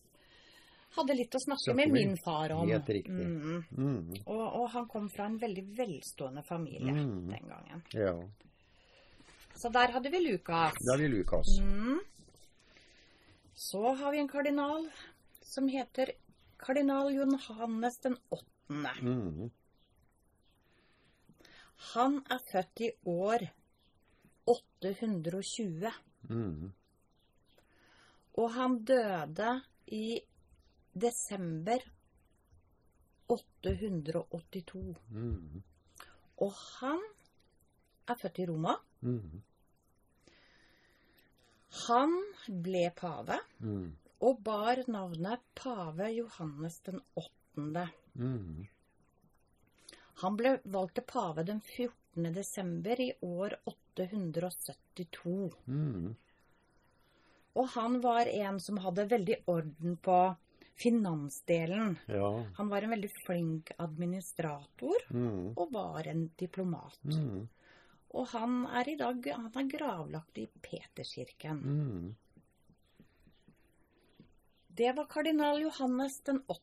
hadde 0.96 1.13
litt 1.20 1.36
å 1.36 1.42
snakke 1.44 1.75
med 1.75 1.92
min 1.92 2.15
far 2.18 2.54
om. 2.56 2.70
Helt 2.72 2.88
riktig. 2.88 3.12
Mm. 3.27 3.65
Mm. 3.75 4.13
Og, 4.25 4.42
og 4.62 4.70
han 4.72 4.88
kom 4.88 5.10
fra 5.12 5.25
en 5.27 5.38
veldig 5.42 5.65
velstående 5.77 6.44
familie 6.48 6.94
Mm. 6.94 7.27
den 7.30 7.48
gangen. 7.51 7.84
Ja. 7.94 8.15
Så 9.56 9.70
der 9.72 9.92
hadde 9.92 10.10
vi 10.12 10.20
Lukas. 10.32 10.74
Der 10.80 10.92
hadde 10.96 11.04
vi 11.10 11.18
Lukas. 11.18 11.60
Mm. 11.62 12.00
Så 13.56 13.84
har 13.96 14.12
vi 14.12 14.20
en 14.20 14.27
kardinal 14.27 14.88
som 15.44 15.68
heter 15.68 16.12
kardinal 16.58 17.13
Johannes 17.13 17.98
den 18.04 18.18
åttende. 18.69 19.01
Mm. 19.01 19.51
Han 21.93 22.22
er 22.31 22.39
født 22.51 22.79
i 22.81 22.91
år 23.05 23.45
820, 24.48 25.91
Mm. 26.29 26.72
og 28.38 28.53
han 28.53 28.84
døde 28.86 29.62
i 29.88 30.19
desember 30.93 31.77
882. 33.29 34.95
Mm. 35.10 35.63
Og 36.38 36.53
han 36.79 37.00
er 38.07 38.15
født 38.22 38.39
i 38.39 38.45
Roma. 38.50 38.74
Mm. 39.01 39.41
Han 41.88 42.15
ble 42.63 42.91
pave 42.95 43.39
Mm. 43.60 43.95
og 44.22 44.43
bar 44.43 44.84
navnet 44.88 45.39
pave 45.55 46.10
Johannes 46.17 46.79
den 46.79 47.01
åttende. 47.15 47.88
Mm. 48.15 48.65
Han 50.24 50.38
ble 50.39 50.57
valgt 50.63 50.95
til 51.00 51.07
pave 51.10 51.43
den 51.48 51.60
14. 51.62 52.29
desember 52.36 53.01
i 53.01 53.12
år 53.22 53.57
872. 53.67 55.51
Mm. 55.65 56.15
Og 57.55 57.69
han 57.75 58.00
var 58.03 58.31
en 58.31 58.60
som 58.60 58.79
hadde 58.84 59.07
veldig 59.12 59.38
orden 59.51 59.98
på 60.03 60.19
finansdelen. 60.75 61.98
Ja. 62.12 62.45
Han 62.57 62.72
var 62.72 62.81
en 62.81 62.95
veldig 62.95 63.12
flink 63.25 63.72
administrator 63.77 65.05
mm. 65.10 65.53
og 65.55 65.72
var 65.72 66.07
en 66.12 66.27
diplomat. 66.39 67.00
Mm. 67.03 67.48
Og 68.15 68.27
han 68.31 68.62
er 68.79 68.89
i 68.91 68.98
dag 69.00 69.31
han 69.31 69.50
er 69.51 69.72
gravlagt 69.72 70.39
i 70.39 70.48
Peterskirken. 70.48 71.62
Mm. 71.63 72.15
Det 74.75 74.91
var 74.95 75.07
kardinal 75.07 75.62
Johannes 75.63 76.19
den 76.27 76.41
8. 76.48 76.60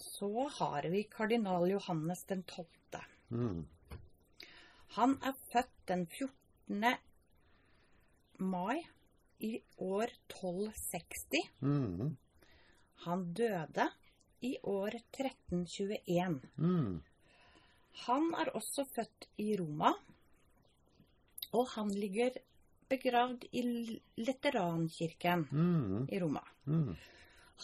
Så 0.00 0.48
har 0.48 0.88
vi 0.88 1.02
kardinal 1.12 1.68
Johannes 1.70 2.24
den 2.24 2.42
tolvte. 2.48 3.02
Mm. 3.30 3.66
Han 4.96 5.16
er 5.22 5.36
født 5.52 5.74
den 5.88 6.06
14. 6.06 6.96
mai 8.38 8.80
i 9.38 9.60
år 9.78 10.10
1260. 10.32 11.50
Mm. 11.60 12.16
Han 13.04 13.24
døde 13.34 13.86
i 14.40 14.56
år 14.62 14.96
1321. 14.96 16.40
Mm. 16.56 17.02
Han 18.06 18.30
er 18.40 18.52
også 18.56 18.84
født 18.94 19.28
i 19.38 19.52
Roma, 19.60 19.92
og 21.52 21.66
han 21.74 21.90
ligger 21.92 22.38
begravd 22.90 23.44
i 23.52 23.62
Leterankirken 24.16 25.46
Mm. 25.50 26.08
i 26.08 26.20
Roma. 26.22 26.42
Mm. 26.64 26.96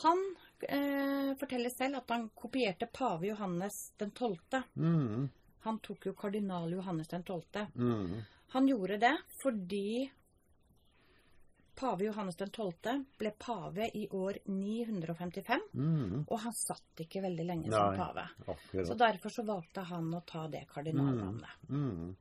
Han 0.03 0.25
eh, 0.69 1.35
forteller 1.41 1.71
selv 1.71 1.97
at 1.97 2.11
han 2.11 2.29
kopierte 2.35 2.87
pave 2.87 3.27
Johannes 3.27 3.93
den 3.99 4.11
12. 4.11 4.63
Mm. 4.75 5.29
Han 5.67 5.79
tok 5.79 6.07
jo 6.07 6.13
kardinal 6.15 6.71
Johannes 6.73 7.09
den 7.09 7.23
12. 7.23 7.67
Mm. 7.75 8.23
Han 8.55 8.69
gjorde 8.69 8.97
det 9.03 9.17
fordi 9.43 10.11
pave 11.77 12.05
Johannes 12.07 12.37
den 12.41 12.51
12. 12.51 13.03
ble 13.19 13.31
pave 13.39 13.91
i 13.95 14.07
år 14.09 14.39
955, 14.47 15.61
Mm. 15.75 16.25
og 16.29 16.39
han 16.41 16.53
satt 16.57 17.03
ikke 17.05 17.21
veldig 17.23 17.45
lenge 17.45 17.71
som 17.71 17.97
pave. 17.99 18.29
pave. 18.47 18.87
Så 18.87 18.95
derfor 18.97 19.29
så 19.31 19.45
valgte 19.45 19.81
han 19.85 20.15
å 20.15 20.23
ta 20.25 20.47
det 20.49 20.65
kardinalnavnet. 20.73 21.69
Mm. 21.69 22.15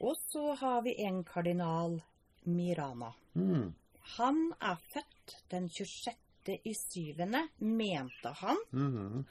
Og 0.00 0.14
så 0.30 0.54
har 0.60 0.82
vi 0.82 0.94
en 1.06 1.24
kardinal, 1.24 2.02
Mirana. 2.44 3.12
Mm. 3.34 3.72
Han 4.18 4.52
er 4.60 4.76
født 4.92 5.36
den 5.50 5.68
26. 5.68 6.14
i 6.52 6.72
syvende, 6.74 7.48
mente 7.60 8.28
han, 8.40 8.56
Mm. 8.72 9.24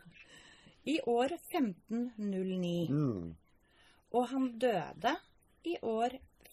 i 0.86 1.00
år 1.08 1.30
1509. 1.52 2.88
Mm. 2.90 3.36
Og 4.14 4.28
han 4.30 4.58
døde 4.60 5.16
i 5.66 5.78
år 5.82 6.10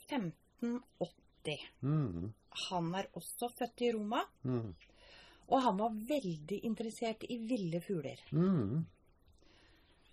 1580. 0.09 1.59
Mm. 1.83 2.33
Han 2.69 2.95
er 2.95 3.07
også 3.15 3.49
født 3.59 3.81
i 3.81 3.93
Roma, 3.93 4.21
Mm. 4.45 4.75
og 5.49 5.63
han 5.63 5.77
var 5.79 5.91
veldig 6.09 6.61
interessert 6.65 7.25
i 7.29 7.37
ville 7.47 7.81
fugler. 7.81 8.21
Mm. 8.33 8.87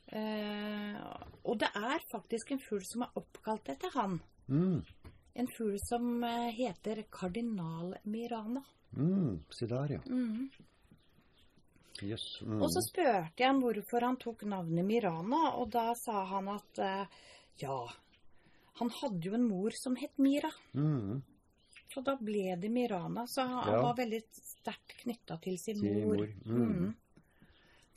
Eh, 0.08 0.96
og 1.44 1.60
det 1.60 1.68
er 1.75 2.00
faktisk 2.12 2.51
en 2.51 2.60
fugl 2.63 2.84
som 2.86 3.01
er 3.04 3.12
oppkalt 3.20 3.70
etter 3.70 3.89
han. 3.94 4.20
Mm. 4.48 4.84
En 5.38 5.48
fugl 5.53 5.77
som 5.84 6.24
eh, 6.24 6.50
heter 6.58 7.03
kardinalmirana. 7.13 8.63
Mm, 8.98 9.44
se 9.53 9.67
der, 9.70 9.91
ja. 9.98 10.01
Mm. 10.10 10.50
Yes. 12.03 12.41
Mm. 12.46 12.62
Og 12.62 12.70
så 12.74 12.82
spurte 12.86 13.32
jeg 13.41 13.48
ham 13.48 13.62
hvorfor 13.63 14.06
han 14.06 14.17
tok 14.22 14.44
navnet 14.50 14.86
Mirana, 14.86 15.39
og 15.58 15.72
da 15.74 15.88
sa 15.98 16.24
han 16.29 16.50
at 16.53 16.82
eh, 16.84 17.15
ja, 17.63 17.77
han 18.77 18.91
hadde 19.00 19.25
jo 19.25 19.34
en 19.34 19.48
mor 19.50 19.74
som 19.74 19.96
het 19.98 20.13
Mira. 20.22 20.51
Mm. 20.77 21.24
Så 21.89 22.03
da 22.06 22.13
ble 22.22 22.53
det 22.62 22.70
Mirana. 22.70 23.24
Så 23.27 23.41
han 23.50 23.72
Ja. 23.74 23.82
var 23.82 23.96
veldig 23.98 24.22
sterkt 24.29 24.94
knytta 25.01 25.39
til 25.41 25.58
sin 25.58 25.79
Sin 25.82 26.03
mor. 26.03 26.17
mor, 26.22 26.27
mm. 26.46 26.96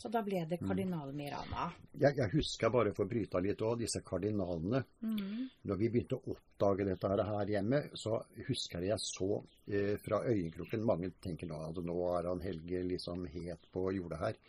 Mm. 0.00 0.02
Så 0.02 0.09
da 0.09 0.23
ble 0.25 0.38
det 0.49 0.57
kardinal 0.62 1.11
Mirana. 1.12 1.66
Jeg, 1.92 2.16
jeg 2.16 2.33
husker 2.33 2.71
bare 2.73 2.92
for 2.97 3.04
å 3.04 3.11
bryte 3.11 3.37
av 3.37 3.45
litt 3.45 3.61
òg, 3.61 3.83
disse 3.83 4.00
kardinalene. 4.00 4.80
Mm. 5.04 5.42
Når 5.69 5.76
vi 5.76 5.90
begynte 5.92 6.16
å 6.16 6.33
oppdage 6.33 6.87
dette 6.88 7.11
her, 7.12 7.52
hjemme, 7.52 7.83
så 8.00 8.16
husker 8.47 8.87
jeg 8.88 8.97
så 9.04 9.28
eh, 9.69 9.99
fra 10.00 10.23
øyekroken 10.25 10.87
Mange 10.88 11.12
tenker 11.21 11.50
nå 11.50 11.61
at 11.66 11.83
nå 11.85 11.99
er 12.14 12.30
han 12.30 12.40
Helge 12.40 12.80
liksom 12.88 13.26
het 13.28 13.69
på 13.75 13.90
jordet 13.92 14.23
her. 14.23 14.40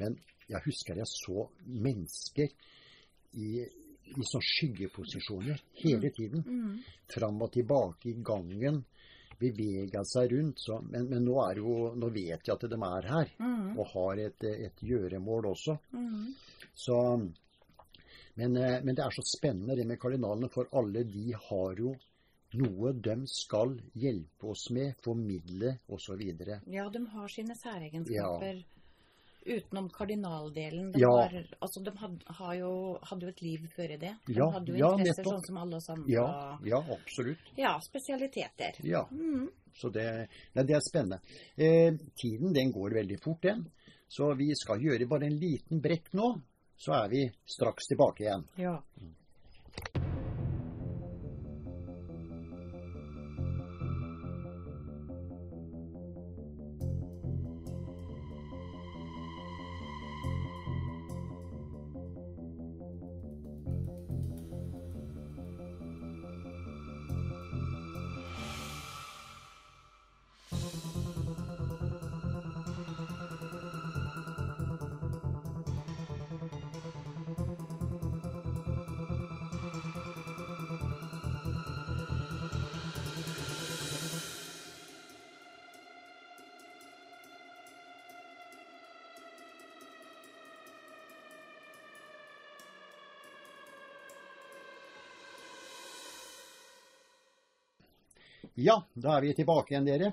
Men 0.00 0.16
jeg 0.48 0.64
husker 0.70 0.96
jeg 0.96 1.10
så 1.12 1.44
mennesker 1.68 2.56
i, 3.36 3.60
i 3.60 4.26
sånn 4.30 4.48
skyggeposisjoner 4.54 5.60
hele 5.82 6.14
tiden. 6.16 6.48
Mm. 6.48 6.80
Fram 7.12 7.44
og 7.44 7.52
tilbake 7.52 8.14
i 8.14 8.16
gangen. 8.24 8.86
Bevega 9.44 10.04
seg 10.08 10.32
rundt. 10.32 10.64
Så, 10.64 10.80
men, 10.88 11.08
men 11.10 11.24
nå, 11.26 11.36
jo, 11.58 11.76
nå 11.98 12.10
vet 12.14 12.48
jeg 12.48 12.54
at 12.54 12.66
de 12.70 12.80
er 12.88 13.08
her. 13.10 13.32
Mm. 13.38 13.70
Og 13.76 13.86
har 13.92 14.24
et, 14.24 14.48
et 14.68 14.84
gjøremål 14.88 15.50
også. 15.52 15.76
Mm. 15.92 16.32
Så, 16.74 16.98
men, 18.34 18.56
eh, 18.56 18.80
men 18.82 18.94
det 18.94 19.04
er 19.04 19.14
så 19.14 19.24
spennende 19.28 19.76
det 19.78 19.86
med 19.88 20.00
kardinalene, 20.02 20.50
for 20.52 20.70
alle 20.78 21.04
de 21.06 21.30
har 21.48 21.80
jo 21.80 21.94
noe 22.54 22.92
de 23.02 23.16
skal 23.26 23.72
hjelpe 23.98 24.52
oss 24.52 24.68
med, 24.74 24.94
formidle 25.02 25.76
osv. 25.90 26.22
Ja, 26.70 26.86
de 26.90 27.02
har 27.16 27.32
sine 27.32 27.56
særegenskaper 27.58 28.62
utenom 29.46 29.88
kardinaldelen. 29.90 30.92
De, 30.92 31.00
Ja. 31.00 31.08
var, 31.10 31.34
altså, 31.60 31.82
de 31.84 31.92
had, 31.98 32.22
har 32.26 32.54
jo, 32.54 32.98
hadde 33.02 33.26
jo 33.26 33.28
et 33.28 33.42
liv 33.42 33.66
før 33.76 33.90
i 33.90 33.96
det. 33.96 34.14
De 34.26 34.32
Ja, 34.34 34.50
hadde 34.50 34.72
jo 34.72 34.76
ja, 34.78 34.90
interesser 34.92 35.22
nettopp. 35.22 35.34
sånn 35.34 35.46
som 35.46 35.56
alle 35.58 35.76
oss 35.76 35.88
andre. 35.90 36.12
Ja, 36.12 36.58
ja, 36.64 36.80
absolutt. 36.96 37.38
Ja, 37.56 37.78
spesialiteter. 37.80 38.80
Ja, 38.82 39.04
Mm. 39.10 39.48
så 39.74 39.90
det, 39.92 40.28
nei, 40.54 40.64
det 40.64 40.76
er 40.76 40.80
spennende. 40.80 41.20
Eh, 41.58 41.92
tiden 42.16 42.52
den 42.52 42.72
går 42.72 42.90
veldig 42.94 43.20
fort, 43.22 43.42
den. 43.42 43.70
Så 44.08 44.34
vi 44.36 44.52
skal 44.54 44.78
gjøre 44.80 45.08
bare 45.08 45.24
en 45.26 45.38
liten 45.38 45.80
brekk 45.80 46.12
nå, 46.14 46.40
så 46.76 47.04
er 47.04 47.08
vi 47.08 47.30
straks 47.46 47.86
tilbake 47.88 48.20
igjen. 48.24 48.44
Ja. 48.56 48.80
Ja, 98.54 98.76
da 98.94 99.16
er 99.16 99.24
vi 99.24 99.34
tilbake 99.34 99.72
igjen, 99.74 99.86
dere. 99.88 100.12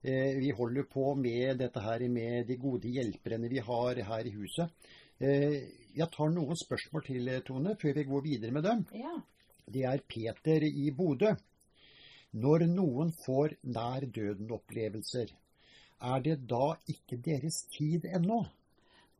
Eh, 0.00 0.38
vi 0.38 0.52
holder 0.56 0.86
på 0.88 1.10
med 1.18 1.58
dette 1.60 1.82
her 1.84 2.04
med 2.08 2.46
de 2.48 2.56
gode 2.56 2.88
hjelperne 2.88 3.50
vi 3.50 3.60
har 3.60 4.00
her 4.08 4.28
i 4.28 4.32
huset. 4.32 4.70
Eh, 5.20 5.58
jeg 5.98 6.08
tar 6.14 6.30
noen 6.32 6.56
spørsmål 6.56 7.04
til, 7.04 7.28
eh, 7.28 7.42
Tone, 7.44 7.74
før 7.76 7.94
vi 7.94 8.04
går 8.04 8.22
videre 8.22 8.52
med 8.52 8.62
dem. 8.64 8.86
ja. 8.94 9.20
Det 9.68 9.84
er 9.84 10.00
Peter 10.00 10.64
i 10.64 10.90
Bodø. 10.90 11.34
Når 12.32 12.64
noen 12.72 13.12
får 13.12 13.58
nær 13.64 14.00
døden-opplevelser, 14.00 15.28
er 16.00 16.20
det 16.20 16.46
da 16.48 16.74
ikke 16.88 17.20
deres 17.20 17.66
tid 17.76 18.06
ennå? 18.06 18.46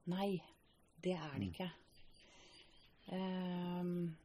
Nei, 0.07 0.43
det 1.05 1.13
er 1.13 1.35
det 1.37 1.51
ikke. 1.51 1.71
Ehm, 3.13 4.17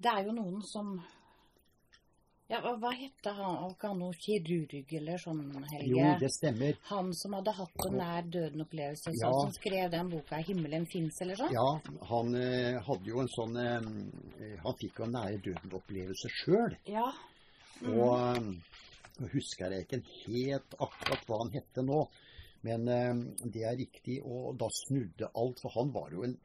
det 0.00 0.10
er 0.14 0.24
jo 0.24 0.32
noen 0.32 0.62
som 0.62 1.02
Ja, 2.52 2.58
hva, 2.60 2.74
hva 2.76 2.90
hette 2.92 3.32
han? 3.32 3.54
Var 3.62 3.70
ikke 3.72 3.90
han 3.90 4.16
kirurg 4.20 4.90
eller 4.98 5.20
sånn, 5.22 5.38
Helge? 5.70 5.86
Jo, 5.88 6.08
det 6.20 6.28
stemmer. 6.34 6.76
Han 6.90 7.08
som 7.16 7.36
hadde 7.38 7.54
hatt 7.56 7.86
en 7.86 7.96
nær 7.96 8.26
døden-opplevelse, 8.34 9.14
Ja. 9.14 9.30
sånn 9.30 9.38
som 9.46 9.52
skrev 9.56 9.90
den 9.94 10.10
boka 10.12 10.36
'Himmelen 10.42 10.84
fins', 10.86 11.22
eller 11.24 11.40
sånn? 11.40 11.52
Ja, 11.56 11.80
han 12.10 12.34
eh, 12.36 12.76
hadde 12.84 13.08
jo 13.08 13.20
en 13.20 13.32
sånn 13.32 13.56
eh, 13.56 14.58
Han 14.62 14.76
fikk 14.76 14.98
jo 15.00 15.04
en 15.04 15.16
nære 15.16 15.40
døden-opplevelse 15.46 16.28
sjøl. 16.28 16.76
Ja. 16.86 17.08
Og 17.88 18.36
eh, 18.36 18.40
nå 19.18 19.28
husker 19.32 19.72
jeg 19.72 19.86
ikke 19.86 20.02
helt 20.26 20.74
akkurat 20.78 21.24
hva 21.26 21.38
han 21.46 21.52
hette 21.56 21.82
nå. 21.82 22.04
Men 22.68 22.88
eh, 22.88 23.14
det 23.48 23.64
er 23.64 23.80
riktig, 23.80 24.20
og 24.28 24.58
da 24.60 24.68
snudde 24.68 25.32
alt. 25.34 25.58
For 25.64 25.72
han 25.80 25.90
var 25.90 26.12
jo 26.12 26.22
en 26.28 26.36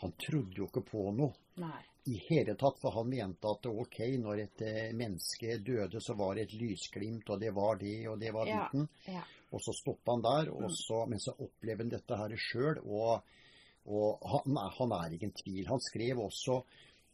Han 0.00 0.12
trodde 0.20 0.54
jo 0.60 0.66
ikke 0.68 0.84
på 0.86 1.08
noe 1.16 1.32
Nei. 1.58 1.80
i 2.06 2.16
hele 2.28 2.54
tatt. 2.54 2.78
For 2.80 2.94
han 2.94 3.08
mente 3.10 3.50
at 3.50 3.66
ok, 3.66 3.98
når 4.22 4.42
et 4.44 4.62
eh, 4.62 4.92
menneske 4.94 5.56
døde, 5.66 6.00
så 6.00 6.14
var 6.14 6.34
det 6.38 6.46
et 6.48 6.54
lysglimt, 6.60 7.28
og 7.30 7.40
det 7.42 7.50
var 7.56 7.76
det, 7.80 7.96
og 8.08 8.18
det 8.20 8.32
var 8.34 8.46
Ja. 8.46 8.60
biten. 8.68 8.88
Ja. 9.06 9.24
Og 9.50 9.60
så 9.64 9.72
stoppa 9.72 10.12
han 10.12 10.22
der, 10.22 10.50
og 10.52 10.70
så, 10.70 11.06
men 11.08 11.18
så 11.18 11.32
opplever 11.32 11.82
han 11.82 11.90
dette 11.94 12.16
her 12.20 12.34
sjøl. 12.36 12.78
Og, 12.84 13.22
og 13.88 14.28
han, 14.28 14.56
han 14.78 14.92
er 14.92 15.16
ikke 15.16 15.30
en 15.30 15.38
tvil. 15.42 15.64
Han 15.70 15.80
skrev 15.80 16.20
også 16.20 16.60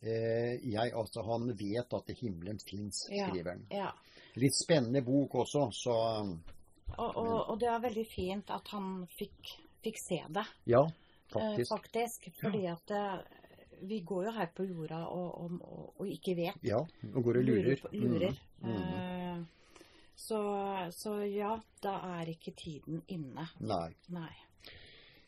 eh, 0.02 0.58
jeg, 0.66 0.92
altså 0.92 1.22
Han 1.22 1.52
vet 1.56 1.94
at 1.94 2.10
himmelen 2.20 2.58
fins, 2.58 3.04
skriver 3.08 3.54
han. 3.54 3.66
ja. 3.70 3.92
Litt 4.34 4.56
spennende 4.58 4.98
bok 5.06 5.34
også, 5.44 5.68
så 5.70 5.92
Og, 6.98 7.16
og, 7.16 7.50
og 7.52 7.58
det 7.60 7.68
er 7.70 7.78
veldig 7.84 8.02
fint 8.10 8.50
at 8.50 8.66
han 8.74 9.06
fikk, 9.14 9.52
fikk 9.84 10.00
se 10.02 10.18
det, 10.34 10.42
ja, 10.66 10.82
eh, 11.36 11.48
faktisk. 11.48 11.72
faktisk. 11.72 12.28
Fordi 12.40 12.66
at 12.70 12.90
eh, 12.90 13.18
vi 13.88 14.00
går 14.00 14.24
jo 14.28 14.32
her 14.38 14.50
på 14.56 14.66
jorda 14.68 15.02
og, 15.06 15.28
og, 15.42 15.58
og, 15.62 16.00
og 16.00 16.08
ikke 16.08 16.36
vet. 16.38 16.62
Ja, 16.64 16.80
og 17.14 17.20
går 17.24 17.40
og 17.40 17.44
lurer. 17.44 17.84
lurer. 17.92 18.38
Mm, 18.60 18.70
mm. 18.70 18.78
Eh, 18.78 19.42
så, 20.16 20.40
så 20.94 21.18
ja, 21.26 21.56
da 21.82 21.98
er 22.20 22.30
ikke 22.32 22.54
tiden 22.56 23.02
inne. 23.08 23.48
Nei. 23.60 23.88
Nei. 24.14 24.32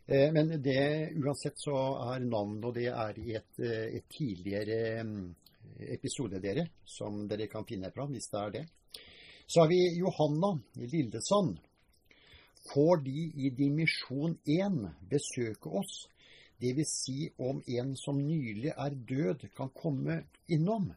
Eh, 0.07 0.31
Men 0.33 0.55
det, 0.63 0.79
uansett 1.19 1.59
så 1.59 1.75
er 2.13 2.23
navnet, 2.25 2.65
og 2.65 2.75
det 2.77 2.87
er 2.93 3.19
i 3.19 3.35
et, 3.35 3.61
et 3.61 4.07
tidligere 4.09 5.03
mm, 5.05 5.35
episode, 5.99 6.41
dere, 6.41 6.69
som 6.85 7.27
dere 7.29 7.51
kan 7.51 7.67
finne 7.67 7.91
fram, 7.93 8.15
hvis 8.15 8.31
det 8.31 8.43
er 8.43 8.55
det. 8.61 8.67
Så 9.47 9.61
har 9.61 9.69
vi 9.69 9.81
Johanna 9.99 10.55
Lillesand. 10.75 11.59
Får 12.73 12.97
de 13.05 13.31
i 13.35 13.51
dimensjon 13.51 14.39
1 14.45 14.79
besøke 15.11 15.71
oss, 15.81 16.09
dvs. 16.61 16.93
Si 17.05 17.31
om 17.39 17.63
en 17.67 17.95
som 17.97 18.19
nylig 18.19 18.73
er 18.77 18.91
død, 19.09 19.49
kan 19.57 19.69
komme 19.75 20.23
innom? 20.49 20.93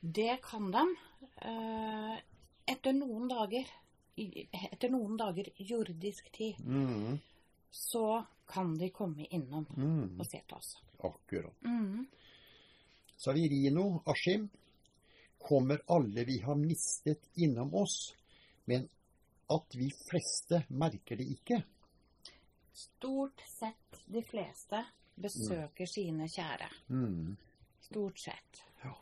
Det 0.00 0.38
kan 0.44 0.70
de. 0.70 0.84
eh, 1.42 2.18
etter 2.66 2.92
noen 2.92 3.28
dager 3.28 3.66
etter 4.16 4.90
noen 4.92 5.16
dager 5.16 5.48
jordisk 5.56 6.26
tid, 6.32 6.58
Mm, 6.60 7.18
så 7.70 8.24
kan 8.46 8.74
de 8.78 8.90
komme 8.90 9.24
innom 9.30 9.64
mm, 9.76 10.20
og 10.20 10.26
se 10.26 10.40
til 10.46 10.56
oss. 10.56 10.76
akkurat. 11.02 11.54
Mm. 11.64 12.06
Så 13.16 13.30
har 13.30 13.34
vi 13.34 13.48
Rino 13.48 14.02
Askim. 14.06 14.48
Kommer 15.38 15.80
alle 15.88 16.24
vi 16.24 16.38
har 16.40 16.54
mistet 16.54 17.24
innom 17.34 17.74
oss, 17.74 18.14
men 18.66 18.88
at 19.54 19.76
vi 19.78 19.88
fleste 20.08 20.62
merker 20.70 21.16
det 21.20 21.28
ikke? 21.36 21.62
Stort 22.72 23.42
sett 23.58 24.02
de 24.06 24.22
fleste 24.24 24.80
besøker 25.20 25.86
sine 25.86 26.28
kjære. 26.32 26.68
Mm, 26.90 27.34
Stort 27.82 28.18
sett. 28.22 28.62
Ja. 28.84 28.94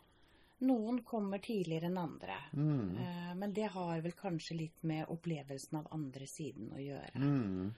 Noen 0.67 0.99
kommer 1.07 1.39
tidligere 1.39 1.87
enn 1.87 1.97
andre. 2.01 2.35
mm, 2.53 2.97
Eh, 2.97 3.33
Men 3.35 3.53
det 3.53 3.69
har 3.71 4.01
vel 4.01 4.11
kanskje 4.11 4.57
litt 4.57 4.83
med 4.83 5.07
opplevelsen 5.07 5.77
av 5.79 5.87
andre 5.91 6.27
siden 6.27 6.73
å 6.75 6.81
gjøre. 6.81 7.15
mm. 7.15 7.71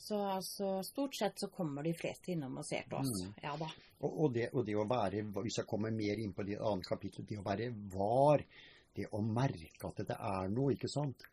Så, 0.00 0.14
altså, 0.14 0.82
stort 0.84 1.14
sett 1.16 1.40
så 1.40 1.48
kommer 1.50 1.82
de 1.82 1.92
fleste 1.92 2.30
innom 2.32 2.58
og 2.58 2.64
ser 2.64 2.84
på 2.88 2.96
oss. 3.00 3.22
Mm. 3.24 3.32
Ja 3.42 3.56
da. 3.56 3.66
Og, 4.00 4.12
og, 4.20 4.32
det, 4.32 4.44
og, 4.52 4.64
det, 4.64 4.76
å 4.78 4.84
være, 4.86 5.24
hvis 5.42 5.56
jeg 5.58 5.66
kommer 5.66 5.90
mer 5.90 6.20
inn 6.22 6.32
på 6.32 6.44
det 6.46 6.60
andre 6.60 6.86
kapittel, 6.86 7.24
det 7.26 7.38
å 7.40 7.42
være 7.42 7.72
var, 7.90 8.44
det 8.94 9.08
å 9.10 9.20
merke 9.26 9.88
at 9.88 10.04
det 10.06 10.14
er 10.14 10.48
noe, 10.54 10.76
ikke 10.76 10.88
sant? 10.88 11.24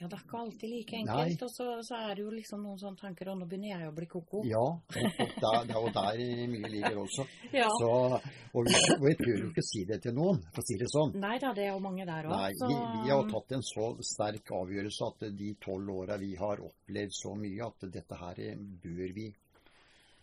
Ja, 0.00 0.08
det 0.08 0.16
er 0.16 0.22
ikke 0.24 0.38
alltid 0.40 0.70
like 0.72 0.96
enkelt. 0.98 1.28
Nei. 1.28 1.46
Og 1.46 1.50
så, 1.52 1.66
så, 1.86 1.98
er 2.08 2.16
det 2.18 2.24
jo 2.24 2.30
liksom 2.34 2.64
noen 2.66 2.78
sånne 2.80 2.98
tanker 2.98 3.28
Og 3.30 3.36
nå 3.38 3.46
begynner 3.46 3.70
jeg 3.70 3.90
å 3.90 3.92
bli 3.94 4.08
koko. 4.10 4.40
Ja, 4.48 4.62
og 4.64 5.36
der, 5.44 5.74
og 5.78 5.90
der 5.94 6.22
mye 6.50 6.70
ligger 6.72 6.98
også. 7.04 7.26
ja. 7.60 7.68
Så, 7.78 7.90
og, 8.18 8.66
vi, 8.66 8.74
og 8.96 9.06
jeg 9.06 9.18
tør 9.20 9.36
jo 9.44 9.50
ikke 9.52 9.66
si 9.68 9.84
det 9.86 10.00
til 10.02 10.16
noen, 10.16 10.40
for 10.50 10.64
å 10.64 10.66
si 10.66 10.78
det 10.80 10.88
sånn. 10.90 11.14
Nei 11.22 11.36
da, 11.42 11.52
det 11.54 11.68
er 11.68 11.70
jo 11.70 11.84
mange 11.84 12.08
der 12.08 12.26
òg. 12.26 12.58
Vi, 12.64 12.72
vi, 12.72 13.12
har 13.12 13.30
tatt 13.30 13.54
en 13.58 13.64
så 13.68 13.92
sterk 14.10 14.52
avgjørelse 14.58 15.12
at 15.12 15.28
de 15.38 15.52
tolv 15.62 15.94
åra 16.02 16.18
vi 16.18 16.32
har 16.40 16.64
opplevd 16.66 17.16
så 17.20 17.36
mye, 17.38 17.70
at 17.70 17.88
dette 17.94 18.20
her 18.24 18.42
bør 18.82 19.16
vi 19.20 19.30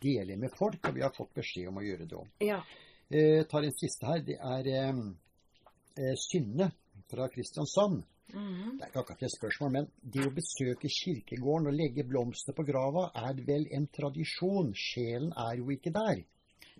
dele 0.03 0.37
med 0.43 0.53
folk. 0.59 0.91
Og 0.91 0.95
vi 0.99 1.07
har 1.07 1.15
fått 1.15 1.33
beskjed 1.39 1.71
om 1.71 1.79
å 1.79 1.87
gjøre 1.87 2.09
det 2.09 2.19
òg. 2.19 2.35
Ja. 2.43 2.59
Eh, 3.09 3.41
tar 3.49 3.65
en 3.65 3.79
siste 3.79 4.11
her. 4.11 4.21
Det 4.27 4.37
er 4.37 4.71
eh, 4.75 5.03
eh 6.03 6.15
Synne 6.19 6.71
fra 7.09 7.31
Kristiansand. 7.31 8.03
Mm. 8.33 8.77
Det 8.77 8.85
er 8.85 8.91
ikke 8.91 9.01
akkurat 9.03 9.23
et 9.25 9.35
spørsmål, 9.35 9.71
men 9.75 9.87
det 10.01 10.25
å 10.27 10.33
besøke 10.35 10.91
kirkegården 10.99 11.71
og 11.71 11.77
legge 11.77 12.05
blomster 12.07 12.55
på 12.57 12.65
grava 12.67 13.09
er 13.27 13.41
vel 13.47 13.65
en 13.75 13.87
tradisjon. 13.93 14.73
Sjelen 14.77 15.33
er 15.33 15.57
jo 15.61 15.71
ikke 15.73 15.93
der. 15.95 16.21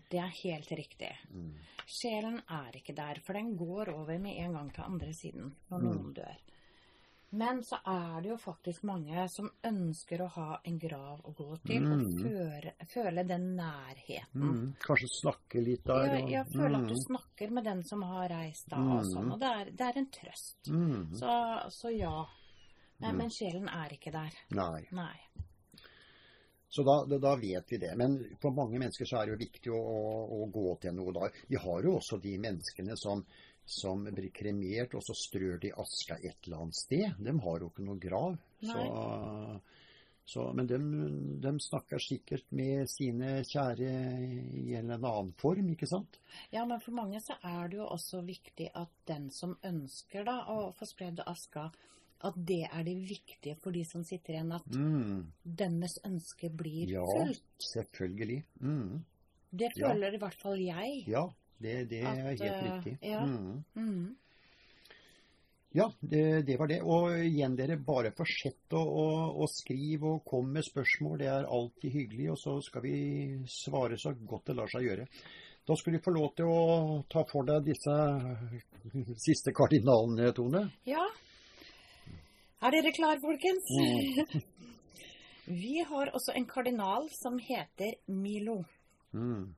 Det 0.09 0.21
er 0.21 0.37
helt 0.43 0.71
riktig. 0.73 1.11
Mm. 1.33 1.53
Sjelen 1.89 2.39
er 2.45 2.77
ikke 2.77 2.95
der, 2.97 3.21
for 3.25 3.37
den 3.37 3.55
går 3.57 3.93
over 3.93 4.21
med 4.21 4.37
en 4.43 4.55
gang 4.57 4.71
til 4.73 4.85
andre 4.85 5.13
siden 5.13 5.51
når 5.69 5.85
noen 5.85 6.07
mm. 6.11 6.15
dør. 6.21 6.39
Men 7.29 7.63
så 7.63 7.77
er 7.85 8.21
det 8.21 8.31
jo 8.31 8.37
faktisk 8.41 8.83
mange 8.89 9.27
som 9.29 9.49
ønsker 9.67 10.23
å 10.25 10.29
ha 10.33 10.47
en 10.65 10.79
grav 10.81 11.21
å 11.29 11.33
gå 11.37 11.49
til 11.67 11.85
mm. 11.85 11.91
og 11.93 12.23
føre, 12.23 12.73
føle 12.89 13.25
den 13.29 13.45
nærheten. 13.59 14.41
Mm. 14.41 14.63
Kanskje 14.81 15.11
snakke 15.13 15.61
litt 15.61 15.85
der? 15.85 16.15
Ja, 16.15 16.23
ja 16.39 16.43
føle 16.49 16.73
mm. 16.73 16.79
at 16.79 16.89
du 16.89 17.03
snakker 17.03 17.53
med 17.53 17.69
den 17.69 17.83
som 17.85 18.05
har 18.09 18.31
reist 18.33 18.71
da 18.73 18.81
og 18.81 19.05
sånn. 19.05 19.29
Mm. 19.29 19.35
Og 19.35 19.43
det 19.43 19.51
er, 19.59 19.71
det 19.77 19.89
er 19.89 20.01
en 20.01 20.09
trøst. 20.17 20.71
Mm. 20.73 21.03
Så, 21.21 21.35
så, 21.75 21.93
ja. 21.93 22.15
Men, 22.99 23.21
men, 23.21 23.29
sjelen 23.31 23.69
er 23.71 23.93
ikke 23.93 24.15
der. 24.15 24.41
Nei. 24.57 24.87
Nei. 24.97 25.15
Så 26.69 26.83
da, 26.85 27.01
da, 27.17 27.35
vet 27.35 27.71
vi 27.71 27.77
det. 27.81 27.93
Men 27.97 28.17
for 28.41 28.53
mange 28.53 28.81
mennesker 28.81 29.05
så 29.05 29.21
er 29.21 29.29
det 29.29 29.35
jo 29.35 29.43
viktig 29.43 29.71
å, 29.73 29.79
å, 29.79 30.41
å 30.41 30.49
gå 30.53 30.73
til 30.81 30.97
noe 30.97 31.13
da. 31.15 31.29
Vi 31.49 31.61
har 31.61 31.85
jo 31.85 31.95
også 31.97 32.19
de 32.21 32.35
menneskene 32.41 32.97
som 32.97 33.23
som 33.69 34.07
blir 34.09 34.31
kremert, 34.33 34.95
og 34.97 35.03
så 35.05 35.13
strør 35.17 35.59
de 35.61 35.73
aska 35.77 36.17
et 36.17 36.47
eller 36.47 36.63
annet 36.63 36.77
sted. 36.79 37.19
De 37.21 37.33
har 37.45 37.61
jo 37.61 37.69
ikke 37.69 37.85
noe 37.85 38.01
grav. 38.01 38.37
Så, 38.65 38.85
så, 40.29 40.45
men 40.57 40.67
de, 40.69 40.79
de, 41.41 41.51
snakker 41.63 42.01
sikkert 42.01 42.47
med 42.55 42.89
sine 42.91 43.39
kjære 43.47 43.91
i 44.61 44.73
en 44.77 44.89
eller 44.89 44.97
annen 44.97 45.35
form, 45.39 45.69
ikke 45.75 45.89
sant? 45.89 46.19
Ja, 46.53 46.65
men 46.69 46.81
for 46.83 46.97
mange 46.97 47.21
så 47.23 47.37
er 47.45 47.69
det 47.69 47.79
jo 47.79 47.87
også 47.87 48.23
viktig 48.25 48.71
at 48.77 48.91
den 49.09 49.29
som 49.33 49.55
ønsker 49.65 50.25
da 50.27 50.41
å 50.53 50.71
få 50.77 50.89
spredd 50.89 51.21
aska, 51.29 51.69
at 52.25 52.35
det 52.35 52.65
er 52.67 52.83
det 52.83 52.97
viktige 53.07 53.55
for 53.63 53.75
de 53.75 53.85
som 53.87 54.01
sitter 54.03 54.35
igjen, 54.35 54.51
at 54.57 54.65
mm. 54.75 55.21
dennes 55.61 55.99
ønske 56.09 56.49
blir 56.51 56.91
ja, 56.97 57.05
fulgt. 57.05 57.45
Ja, 57.45 57.69
selvfølgelig. 57.69 58.41
Mm. 58.59 59.05
Det 59.49 59.71
føler 59.77 60.09
ja. 60.09 60.15
i 60.17 60.21
hvert 60.21 60.41
fall 60.41 60.61
jeg. 60.61 60.97
Ja, 61.09 61.23
det, 61.59 61.75
det 61.91 62.01
er 62.03 62.23
helt 62.23 62.41
uh, 62.41 62.65
riktig. 62.65 62.97
Ja. 63.03 63.21
Mm. 63.25 63.63
Mm. 63.75 64.15
Ja, 65.71 65.93
det, 65.99 66.41
det, 66.41 66.57
var 66.57 66.67
det. 66.67 66.79
Og 66.81 67.13
igjen, 67.21 67.53
dere, 67.57 67.77
bare 67.77 68.09
fortsett 68.17 68.73
å, 68.73 68.81
å, 68.81 69.05
å, 69.43 69.47
skrive 69.51 70.15
og 70.15 70.23
komme 70.25 70.57
med 70.57 70.65
spørsmål. 70.65 71.19
Det 71.21 71.29
er 71.29 71.45
alltid 71.45 71.93
hyggelig. 71.93 72.31
Og 72.33 72.39
så 72.41 72.55
skal 72.65 72.85
vi 72.87 72.95
svare 73.49 73.99
så 74.01 74.15
godt 74.17 74.49
det 74.49 74.57
lar 74.57 74.71
seg 74.71 74.87
gjøre. 74.87 75.05
Da 75.69 75.77
skal 75.77 75.93
du 75.93 76.01
få 76.01 76.15
lov 76.15 76.31
til 76.39 76.49
å 76.49 76.61
ta 77.11 77.21
for 77.29 77.45
deg 77.45 77.67
disse 77.69 77.95
siste 79.27 79.53
kardinalene, 79.53 80.31
Tone. 80.33 80.65
Ja. 80.89 81.05
Er 82.65 82.73
dere 82.73 82.95
klar, 82.95 83.21
folkens? 83.21 83.69
Mm. 83.69 84.41
vi 85.61 85.83
har 85.85 86.09
også 86.17 86.33
en 86.33 86.49
kardinal 86.49 87.05
som 87.13 87.37
heter 87.37 87.93
Milo. 88.09 88.63
Mm. 89.13 89.53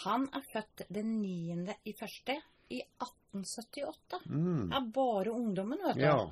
Han 0.00 0.28
er 0.32 0.44
født 0.52 0.86
den 0.88 1.18
9. 1.20 1.74
i 1.84 1.92
første 1.98 2.38
i 2.72 2.80
1878. 2.80 4.22
Mm. 4.26 4.72
er 4.72 4.88
bare 4.94 5.32
ungdommen, 5.32 5.78
vet 5.86 5.98
du. 5.98 6.04
Ja. 6.06 6.30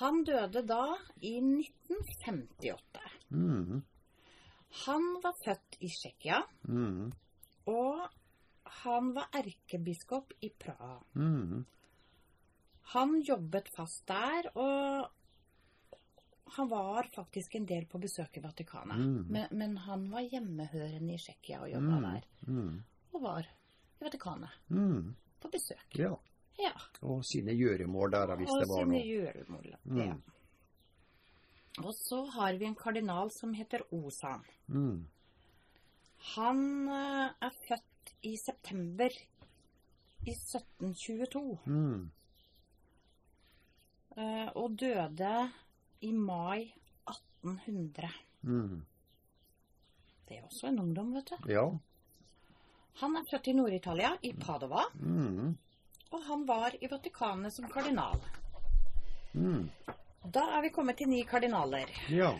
Han 0.00 0.24
døde 0.24 0.62
da 0.66 0.84
i 1.20 1.36
1958. 1.38 3.10
Mm. 3.30 3.82
Han 4.86 5.08
var 5.22 5.36
født 5.44 5.76
i 5.84 5.90
Tsjekkia, 5.92 6.40
mm. 6.64 7.12
og 7.68 8.06
han 8.82 9.12
var 9.14 9.28
erkebiskop 9.36 10.32
i 10.40 10.48
Praha. 10.48 10.96
Mm. 11.14 11.64
Han 12.94 13.18
jobbet 13.28 13.68
fast 13.76 14.06
der, 14.08 14.48
og 14.56 15.10
han 16.52 16.68
var 16.68 17.08
faktisk 17.14 17.54
en 17.54 17.66
del 17.66 17.86
på 17.88 17.98
besøk 17.98 18.36
i 18.36 18.42
Vatikanet. 18.44 18.98
Mm. 19.00 19.24
Men, 19.28 19.46
men, 19.50 19.76
han 19.86 20.04
var 20.12 20.26
hjemmehørende 20.26 21.14
i 21.14 21.20
Tsjekkia 21.20 21.62
og 21.64 21.70
jobba 21.72 21.96
mm. 21.96 22.04
der. 22.04 22.26
Mm. 22.48 22.74
Og 23.12 23.22
var 23.22 23.48
i 23.48 24.04
Vatikanet 24.04 24.58
mm. 24.68 25.14
på 25.40 25.50
besøk. 25.54 25.96
Ja. 25.96 26.10
ja. 26.60 26.74
Og 27.08 27.24
sine 27.24 27.56
gjøremål 27.56 28.12
der, 28.12 28.34
hvis 28.36 28.52
og 28.52 28.60
det 28.60 28.68
var 28.68 28.84
noe. 28.84 28.84
Og 28.84 28.92
sine 28.92 29.02
gjøremål, 29.08 29.72
mm. 29.84 30.02
ja. 30.02 30.18
Og 31.80 31.94
så 31.96 32.20
har 32.36 32.60
vi 32.60 32.68
en 32.68 32.76
kardinal 32.76 33.32
som 33.32 33.56
heter 33.56 33.86
Osan. 33.96 34.44
Mm. 34.68 35.06
Han 36.36 36.64
uh, 36.92 37.32
er 37.32 37.60
født 37.64 38.12
i 38.28 38.36
september 38.36 39.16
i 40.22 40.36
1722. 40.36 41.58
Mm. 41.64 42.10
Uh, 44.12 44.48
og 44.60 44.76
døde 44.76 45.36
i 46.02 46.12
mai 46.12 46.74
1800. 47.10 48.10
Mm. 48.42 48.84
Det 50.28 50.38
er 50.38 50.44
også 50.46 50.70
en 50.70 50.80
ungdom, 50.82 51.14
vet 51.14 51.30
du. 51.30 51.50
Ja. 51.52 51.66
Han 53.00 53.16
er 53.16 53.26
født 53.30 53.48
i 53.48 53.54
Nord-Italia, 53.56 54.14
i 54.22 54.32
Padova. 54.32 54.84
Mm. 54.94 55.52
Og 56.12 56.24
han 56.28 56.46
var 56.48 56.76
i 56.80 56.90
Vatikanet 56.90 57.54
som 57.54 57.68
kardinal. 57.70 58.20
Mm. 59.32 59.68
Da 60.34 60.42
er 60.56 60.62
vi 60.66 60.70
kommet 60.74 60.98
til 61.00 61.08
ni 61.10 61.22
kardinaler. 61.28 61.90
Ja. 62.12 62.32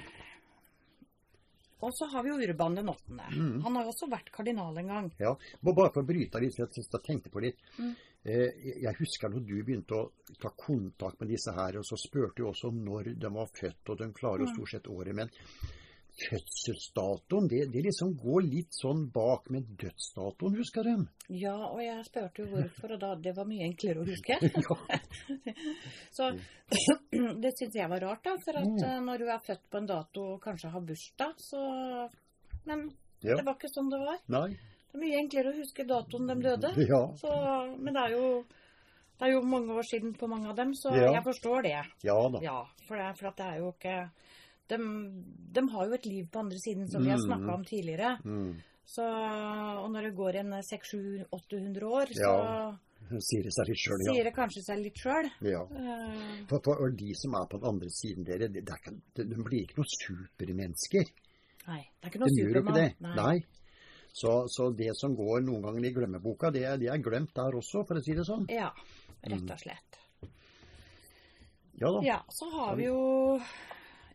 Og 1.83 1.91
så 1.97 2.07
har 2.13 2.23
vi 2.23 2.31
jo 2.31 2.39
Urban 2.47 2.79
den 2.79 2.89
åttende. 2.93 3.27
Mm. 3.35 3.61
Han 3.65 3.77
har 3.77 3.87
jo 3.87 3.93
også 3.93 4.09
vært 4.11 4.31
kardinal 4.35 4.79
en 4.79 4.91
gang. 4.93 5.11
Ja, 5.19 5.35
Bare 5.61 5.91
for 5.91 6.03
å 6.03 6.07
bryte 6.07 6.43
litt, 6.43 6.59
jeg 6.59 7.03
tenkte 7.03 7.33
på 7.33 7.43
litt. 7.43 7.59
Mm. 7.79 7.93
Eh, 8.23 8.67
jeg 8.85 8.95
husker 9.01 9.33
når 9.33 9.47
du 9.49 9.57
begynte 9.67 9.99
å 9.99 10.37
ta 10.39 10.53
kontakt 10.55 11.19
med 11.21 11.33
disse 11.35 11.55
her, 11.57 11.81
og 11.81 11.87
så 11.87 11.99
spurte 11.99 12.39
du 12.39 12.47
også 12.47 12.71
om 12.71 12.79
når 12.87 13.15
de 13.19 13.31
var 13.35 13.51
født, 13.51 13.83
og 13.91 13.99
de 13.99 14.11
klarer 14.15 14.45
jo 14.45 14.51
mm. 14.51 14.55
stort 14.55 14.75
sett 14.77 14.91
året. 14.93 15.17
Men 15.19 15.33
fødselsdatoen, 16.29 17.49
det, 17.51 17.61
det, 17.75 17.83
liksom 17.87 18.15
går 18.21 18.47
litt 18.47 18.77
sånn 18.77 19.05
bak 19.15 19.51
med 19.55 19.69
dødsdatoen, 19.81 20.57
husker 20.61 20.87
du? 20.89 21.05
Ja, 21.35 21.57
og 21.69 21.81
jeg 21.83 22.05
spurte 22.07 22.45
jo 22.45 22.49
hvorfor, 22.53 22.95
og 22.97 23.03
da 23.03 23.13
det 23.27 23.35
var 23.37 23.49
mye 23.49 23.67
enklere 23.69 24.03
å 24.03 24.09
huske. 24.09 24.39
så 26.17 26.33
det 27.43 27.53
syns 27.59 27.79
jeg 27.79 27.91
var 27.93 28.03
rart, 28.05 28.25
da. 28.27 28.37
For 28.45 28.59
at 28.63 28.69
mm. 28.69 28.83
Eh, 28.89 28.99
når 29.07 29.23
du 29.23 29.31
er 29.31 29.47
født 29.47 29.65
på 29.71 29.81
en 29.83 29.89
dato 29.91 30.27
og 30.35 30.43
kanskje 30.45 30.73
har 30.73 30.85
bursdag, 30.89 31.39
så 31.43 31.63
Men 32.65 32.91
ja. 33.21 33.37
det 33.37 33.45
var 33.47 33.57
ikke 33.57 33.73
sånn 33.73 33.91
det 33.91 34.01
var. 34.03 34.19
Nei. 34.31 34.49
Det 34.93 34.99
er 34.99 35.03
mye 35.03 35.21
enklere 35.23 35.53
å 35.53 35.57
huske 35.57 35.87
datoen 35.89 36.29
de 36.31 36.37
døde. 36.45 36.75
Ja. 36.93 37.05
Så, 37.19 37.31
men 37.79 37.97
det 37.97 38.03
er, 38.03 38.17
jo, 38.17 38.27
det 39.19 39.29
er 39.29 39.35
jo 39.35 39.43
mange 39.49 39.79
år 39.79 39.89
siden 39.89 40.13
på 40.19 40.29
mange 40.31 40.51
av 40.53 40.59
dem, 40.59 40.75
så 40.79 40.93
ja. 40.95 41.09
jeg 41.17 41.25
forstår 41.27 41.67
det. 41.67 41.79
Ja 42.07 42.19
da. 42.35 42.43
Ja, 42.45 42.59
for, 42.87 43.01
det, 43.01 43.09
for 43.19 43.39
det 43.39 43.49
er 43.49 43.63
jo 43.63 43.73
ikke 43.73 43.97
de, 44.73 44.79
de, 45.57 45.65
har 45.75 45.89
jo 45.89 45.97
et 45.99 46.07
liv 46.09 46.29
på 46.33 46.43
andre 46.43 46.61
siden, 46.63 46.89
som 46.91 47.03
mm. 47.03 47.07
vi 47.07 47.13
har 47.15 47.21
snakka 47.23 47.49
mm. 47.49 47.55
om 47.55 47.67
tidligere. 47.69 48.15
Mm. 48.25 48.53
Så, 48.93 49.05
og 49.83 49.91
når 49.93 50.09
det 50.09 50.17
går 50.19 50.41
en 50.43 50.57
600-800 50.67 51.93
år, 51.99 52.17
så 52.19 52.33
Sier 53.21 53.45
det 53.45 53.51
seg 53.53 53.69
litt 53.69 53.81
sjøl, 53.83 54.03
ja. 54.07 54.13
Sier 54.15 54.27
det 54.29 54.33
kanskje 54.37 54.61
seg 54.65 54.79
litt 54.81 55.01
sjøl. 55.03 55.27
Ja. 55.45 55.63
Uh, 55.69 56.45
for, 56.49 56.63
for, 56.65 56.93
de 56.97 57.11
som 57.19 57.35
er 57.37 57.49
på 57.51 57.59
den 57.61 57.69
andre 57.73 57.91
siden 57.93 58.25
dere, 58.25 58.49
de, 58.53 58.63
de, 58.65 59.25
de 59.27 59.43
blir 59.43 59.67
ikke 59.67 59.81
noen 59.81 59.91
supermennesker. 59.91 61.11
Nei, 61.67 61.81
det 61.83 62.07
er 62.07 62.13
ikke 62.13 62.23
noen 62.23 62.37
supermann. 62.39 62.79
Nei. 63.05 63.17
Nei. 63.19 63.35
Så, 64.13 64.33
så, 64.53 64.69
det 64.77 64.93
som 64.99 65.17
går 65.17 65.45
noen 65.45 65.65
ganger 65.65 65.89
i 65.89 65.93
glemmeboka, 65.97 66.53
det, 66.55 66.65
det, 66.83 66.89
er 66.93 67.05
glemt 67.05 67.33
der 67.37 67.59
også, 67.59 67.85
for 67.89 68.01
å 68.01 68.05
si 68.05 68.17
det 68.17 68.27
sånn. 68.29 68.45
Ja, 68.53 68.71
rett 69.25 69.55
og 69.57 69.61
slett. 69.61 70.01
Ja 71.81 71.89
da. 71.91 72.03
Ja, 72.05 72.19
så 72.31 72.49
har 72.53 72.77
vi 72.79 72.87
jo 72.91 72.99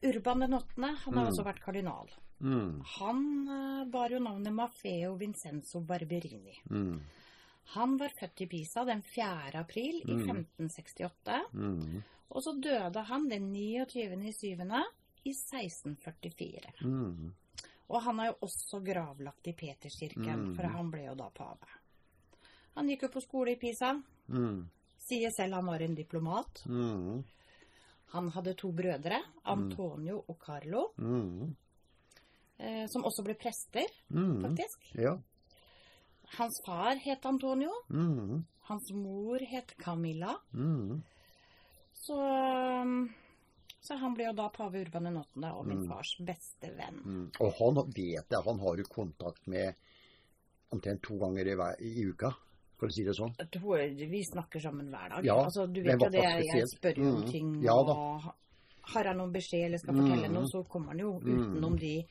Urban 0.02 0.40
den 0.40 0.54
åttende. 0.54 0.88
Han 1.06 1.14
har 1.14 1.24
mm. 1.24 1.30
også 1.32 1.46
vært 1.48 1.62
kardinal. 1.64 2.12
Mm. 2.40 2.82
Han 3.00 3.24
uh, 3.50 3.86
bar 3.90 4.14
jo 4.14 4.20
navnet 4.22 4.54
Maffeo 4.54 5.16
Vincenzo 5.18 5.82
Barberini. 5.82 6.58
Mm. 6.70 7.00
Han 7.74 7.98
var 7.98 8.14
født 8.20 8.42
i 8.42 8.48
Pisa 8.48 8.86
den 8.88 9.02
4. 9.02 9.52
april 9.60 10.00
i 10.06 10.14
1568. 10.14 11.42
Mm. 11.54 11.74
Mm. 11.80 12.06
Og 12.30 12.44
så 12.44 12.54
døde 12.54 13.04
han 13.10 13.28
den 13.30 13.52
29. 13.52 14.22
i 14.28 14.34
7. 14.34 14.48
i 15.24 15.34
1644. 15.34 16.74
Mm. 16.82 17.34
Og 17.88 18.02
han 18.04 18.20
er 18.20 18.32
jo 18.32 18.40
også 18.48 18.80
gravlagt 18.84 19.48
i 19.48 19.56
Peterskirken, 19.56 20.50
for 20.56 20.68
han 20.72 20.90
ble 20.92 21.06
jo 21.08 21.16
da 21.20 21.30
pave. 21.32 21.70
Han 22.76 22.90
gikk 22.92 23.08
jo 23.08 23.14
på 23.16 23.24
skole 23.24 23.56
i 23.56 23.60
Pisa. 23.60 23.94
Mm. 24.28 24.68
Sier 25.02 25.32
selv 25.32 25.56
han 25.58 25.70
var 25.72 25.84
en 25.84 25.96
diplomat. 25.96 26.66
Mm. 28.08 28.14
Han 28.14 28.30
hadde 28.32 28.54
to 28.56 28.72
brødre, 28.72 29.20
Antonio 29.46 30.24
og 30.28 30.38
Carlo, 30.40 30.86
Mm. 30.98 31.56
eh, 32.60 32.86
som 32.88 33.04
også 33.04 33.24
ble 33.24 33.34
prester, 33.36 33.88
Mm. 34.10 34.42
faktisk. 34.42 34.96
Ja. 34.96 35.18
Hans 36.38 36.62
far 36.66 36.96
het 36.96 37.26
Antonio. 37.26 37.72
Mm. 37.90 38.46
Hans 38.64 38.92
mor 38.92 39.40
het 39.40 39.76
Camilla. 39.78 40.36
Mm. 40.54 41.02
Så, 41.94 42.14
um, 42.82 43.10
så 43.82 43.96
han 43.98 44.14
ble 44.14 44.26
jo 44.26 44.34
da 44.34 44.50
pave 44.50 44.82
Urban 44.82 45.18
8. 45.18 45.52
og 45.54 45.66
min 45.68 45.88
fars 45.88 46.16
beste 46.20 46.72
venn. 46.76 47.00
Mm. 47.06 47.32
Og 47.40 47.54
han 47.60 47.76
vet 47.94 48.30
jeg, 48.30 48.44
han 48.46 48.60
har 48.60 48.78
jo 48.78 48.84
kontakt 48.84 49.48
med 49.48 49.74
omtrent 50.72 51.02
to 51.04 51.18
ganger 51.18 51.48
i, 51.48 51.56
hver, 51.56 51.76
i 51.82 52.06
uka, 52.10 52.32
for 52.78 52.88
å 52.88 52.92
si 52.94 53.04
det 53.04 53.14
sånn. 53.18 53.34
Vi 54.12 54.24
snakker 54.32 54.60
sammen 54.62 54.90
hver 54.92 55.10
dag. 55.10 55.26
Ja, 55.26 55.36
altså, 55.44 55.66
du 55.72 55.82
vet 55.82 56.00
jo 56.00 56.10
det, 56.10 56.22
jeg 56.46 56.68
spør 56.76 56.98
jo 56.98 57.10
om 57.16 57.22
Mm, 57.24 57.32
ting, 57.32 57.62
ja 57.64 57.74
da. 57.84 57.92
og 57.94 58.34
har 58.94 59.04
jeg 59.04 59.16
noen 59.18 59.32
beskjed 59.34 59.66
eller 59.66 59.78
skal 59.78 59.96
fortelle 59.96 60.28
Mm. 60.30 60.34
noe, 60.34 60.46
så 60.48 60.64
kommer 60.70 60.88
han 60.88 61.00
jo 61.00 61.20
Mm. 61.20 61.56
utenom 61.56 61.78
de 61.80 62.06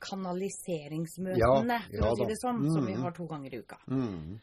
kanaliseringsmøtene, 0.00 1.38
Ja, 1.38 1.54
for 1.56 2.06
ja 2.06 2.12
å 2.12 2.16
si 2.16 2.24
det 2.26 2.36
sånn, 2.42 2.70
som 2.72 2.84
vi 2.86 2.92
Mm. 2.94 3.02
har 3.02 3.10
to 3.12 3.26
ganger 3.26 3.54
i 3.54 3.58
uka. 3.58 3.76
Mm. 3.88 4.40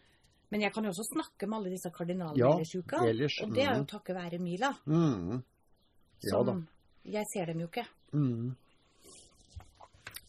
Men 0.52 0.62
jeg 0.62 0.74
kan 0.74 0.84
jo 0.84 0.90
også 0.92 1.04
snakke 1.14 1.48
med 1.48 1.58
alle 1.60 1.70
disse 1.70 1.90
kardinalene 1.92 2.38
Ja, 2.38 2.58
i 2.58 2.78
uka, 2.78 2.98
og 2.98 3.54
det 3.54 3.64
er 3.64 3.76
jo 3.76 3.84
mm. 3.84 3.88
takket 3.88 4.16
være 4.16 4.40
Mila. 4.40 4.74
Mm. 4.88 5.44
Ja 6.24 6.44
Som. 6.44 6.68
Jeg 7.04 7.24
ser 7.34 7.46
dem 7.46 7.60
jo 7.60 7.68
ikke. 7.68 7.86
Mm. 8.14 8.56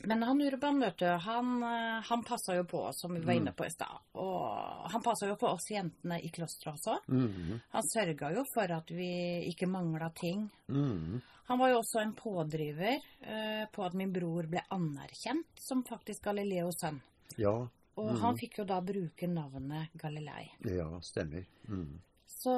Men 0.06 0.22
han 0.22 0.40
Urban, 0.42 0.80
vet 0.80 0.98
du, 0.98 1.06
han, 1.06 1.62
eh, 1.62 2.00
han 2.08 2.22
passa 2.24 2.54
jo 2.56 2.64
på 2.64 2.78
oss, 2.88 3.00
som 3.00 3.14
vi 3.14 3.20
var 3.20 3.32
Mm. 3.34 3.42
inne 3.42 3.52
på 3.52 3.66
i 3.66 3.70
stad. 3.70 3.98
Og 4.14 4.90
han 4.92 5.02
passa 5.02 5.26
jo 5.28 5.36
på 5.36 5.48
oss 5.48 5.70
jentene 5.70 6.20
i 6.22 6.28
klosteret 6.30 6.74
også. 6.78 6.98
Mm. 7.08 7.60
Han 7.72 7.82
sørga 7.82 8.30
jo 8.34 8.44
for 8.54 8.70
at 8.72 8.90
vi 8.90 9.10
ikke 9.50 9.66
mangla 9.68 10.10
ting. 10.14 10.48
Mm. 10.68 11.20
Han 11.48 11.58
var 11.58 11.68
jo 11.70 11.78
også 11.80 12.00
en 12.02 12.12
pådriver 12.14 12.98
eh, 13.22 13.66
på 13.72 13.84
at 13.84 13.94
min 13.94 14.12
bror 14.12 14.46
ble 14.50 14.62
anerkjent 14.70 15.46
som 15.58 15.82
faktisk 15.84 16.22
Galileos 16.24 16.74
sønn. 16.80 17.00
Ja. 17.38 17.68
Og 17.98 18.10
Mhm. 18.12 18.20
han 18.20 18.36
fikk 18.36 18.58
jo 18.58 18.64
da 18.64 18.80
bruke 18.80 19.26
navnet 19.28 19.88
Galilei. 19.96 20.50
Ja, 20.64 21.00
stemmer. 21.00 21.44
Mm. 21.68 22.00
Så, 22.26 22.52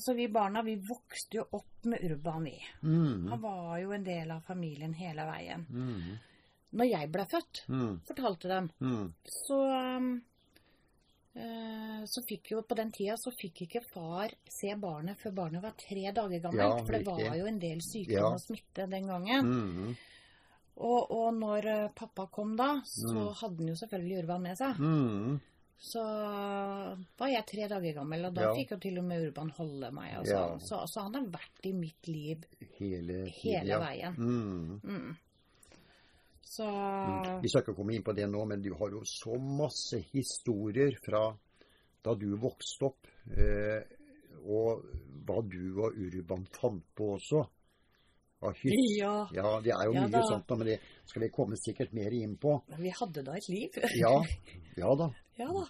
så 0.00 0.14
vi 0.14 0.28
barna, 0.28 0.62
vi 0.62 0.74
vokste 0.76 1.38
jo 1.38 1.44
opp 1.52 1.84
med 1.84 1.98
Urban, 2.04 2.44
vi. 2.44 2.58
Mm. 2.82 3.28
Han 3.30 3.40
var 3.40 3.78
jo 3.78 3.92
en 3.92 4.04
del 4.04 4.30
av 4.30 4.42
familien 4.42 4.92
hele 4.94 5.22
veien. 5.24 5.66
Mm. 6.74 6.78
Når 6.80 6.90
jeg 6.90 7.12
ble 7.12 7.24
født, 7.30 7.60
Mm. 7.68 8.00
fortalte 8.08 8.48
dem, 8.48 8.70
Mm. 8.80 9.12
så 9.24 9.58
eh, 11.36 12.04
så 12.06 12.22
fikk 12.28 12.50
jo 12.52 12.62
På 12.62 12.74
den 12.76 12.90
tida 12.92 13.16
så 13.16 13.32
fikk 13.34 13.62
ikke 13.66 13.82
far 13.92 14.30
se 14.48 14.74
barnet 14.76 15.18
før 15.18 15.34
barnet 15.34 15.62
var 15.62 15.72
tre 15.78 16.10
dager 16.12 16.40
gammelt. 16.40 16.58
Ja, 16.78 16.84
for 16.84 16.92
det 16.92 17.06
var 17.06 17.36
jo 17.36 17.46
en 17.46 17.58
del 17.58 17.78
sykdom 17.80 18.12
Ja. 18.18 18.26
og 18.32 18.40
smitte 18.40 18.88
den 18.90 19.06
gangen. 19.06 19.44
Mm. 19.44 19.96
Og, 20.76 21.10
og 21.10 21.34
når 21.34 21.66
eh, 21.66 21.88
pappa 21.94 22.26
kom 22.26 22.56
da, 22.56 22.80
så 22.84 23.08
Mm. 23.14 23.34
hadde 23.34 23.56
han 23.58 23.68
jo 23.68 23.74
selvfølgelig 23.74 24.18
Urban 24.24 24.42
med 24.42 24.56
seg. 24.58 24.76
Mm. 24.78 25.40
Så 25.78 26.00
var 27.18 27.28
jeg 27.28 27.46
tre 27.46 27.68
dager 27.68 27.94
gammel, 27.94 28.24
og 28.26 28.34
da 28.34 28.42
Ja. 28.42 28.54
fikk 28.54 28.70
jo 28.70 28.76
til 28.78 28.98
og 28.98 29.04
med 29.04 29.26
Urban 29.28 29.50
holde 29.50 29.90
meg. 29.92 30.18
Og 30.18 30.26
Ja. 30.26 30.48
sånn. 30.48 30.60
så, 30.60 30.86
så 30.88 31.02
han 31.02 31.14
har 31.14 31.26
vært 31.26 31.64
i 31.64 31.72
mitt 31.72 32.08
liv 32.08 32.44
Hele, 32.78 33.26
hele 33.30 33.78
veien. 33.78 34.14
Så 36.54 36.66
Mm. 36.70 37.40
Vi 37.42 37.48
skal 37.48 37.62
ikke 37.64 37.74
komme 37.76 37.94
inn 37.96 38.02
på 38.06 38.14
det 38.14 38.28
nå, 38.30 38.44
men 38.46 38.60
du 38.62 38.70
har 38.78 38.90
jo 38.90 39.00
så 39.04 39.34
masse 39.40 39.98
historier 40.12 40.92
fra 41.04 41.36
da 42.04 42.14
du 42.14 42.36
vokste 42.36 42.84
opp, 42.86 43.06
eh, 43.36 43.82
og 44.46 44.84
hva 45.26 45.40
du 45.48 45.80
og 45.82 45.96
Urban 45.96 46.44
fant 46.52 46.84
på 46.94 47.14
også. 47.18 47.46
Av 48.44 48.52
hytt. 48.60 48.76
Ja, 48.98 49.26
Ja, 49.32 49.60
det 49.64 49.72
er 49.72 49.84
jo 49.88 49.94
Ja 49.94 50.02
mye 50.06 50.10
da. 50.12 50.20
sånt, 50.28 50.50
men 50.58 50.66
det 50.66 50.80
skal 51.06 51.22
vi 51.22 51.28
komme 51.30 51.56
sikkert 51.56 51.92
mer 51.96 52.12
inn 52.12 52.36
på. 52.36 52.62
men 52.68 52.82
vi 52.82 52.90
hadde 52.90 53.22
da 53.24 53.32
et 53.38 53.48
liv. 53.48 53.70
Ja, 53.96 54.22
ja 54.76 54.94
da. 54.94 55.08
Ja 55.38 55.46
da. 55.48 55.64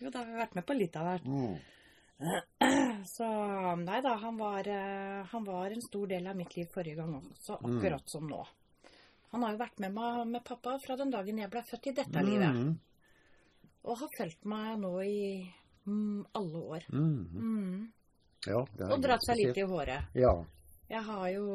Jo, 0.00 0.08
da 0.10 0.18
har 0.22 0.26
vi 0.26 0.38
vært 0.38 0.54
med 0.54 0.66
på 0.66 0.78
litt 0.78 0.96
av 0.96 1.04
hvert. 1.04 1.26
Mm. 1.26 1.58
Så 3.10 3.26
nei 3.80 4.00
da, 4.04 4.14
han 4.22 4.36
var, 4.38 4.66
eh, 4.68 5.24
han 5.32 5.44
var 5.44 5.70
en 5.72 5.82
stor 5.82 6.06
del 6.06 6.26
av 6.26 6.36
mitt 6.36 6.54
liv 6.56 6.66
forrige 6.72 6.96
gang 6.96 7.14
også, 7.20 7.58
Mm. 7.60 7.76
akkurat 7.78 8.08
som 8.08 8.28
nå. 8.28 8.46
Han 9.32 9.42
har 9.44 9.52
jo 9.54 9.60
vært 9.60 9.78
med 9.84 9.94
meg 9.94 10.26
med 10.26 10.44
pappa 10.44 10.76
fra 10.82 10.96
den 10.98 11.10
dagen 11.14 11.38
jeg 11.38 11.50
ble 11.52 11.62
født 11.68 11.86
i 11.86 11.96
dette 12.00 12.22
livet. 12.26 12.54
Mm. 12.56 12.72
Og 13.86 13.98
har 14.00 14.10
fulgt 14.16 14.44
meg 14.50 14.78
nå 14.82 14.90
i 15.06 15.20
mm, 15.86 16.24
alle 16.34 16.62
år. 16.76 16.86
Mm. 16.90 17.20
Mm. 17.30 17.92
Ja, 18.46 18.64
det 18.74 18.86
er 18.86 18.92
Og 18.96 19.02
dratt 19.04 19.24
seg 19.26 19.38
litt 19.38 19.60
i 19.60 19.66
håret. 19.70 20.10
Ja. 20.18 20.34
Jeg 20.90 21.02
har 21.06 21.28
jo 21.30 21.46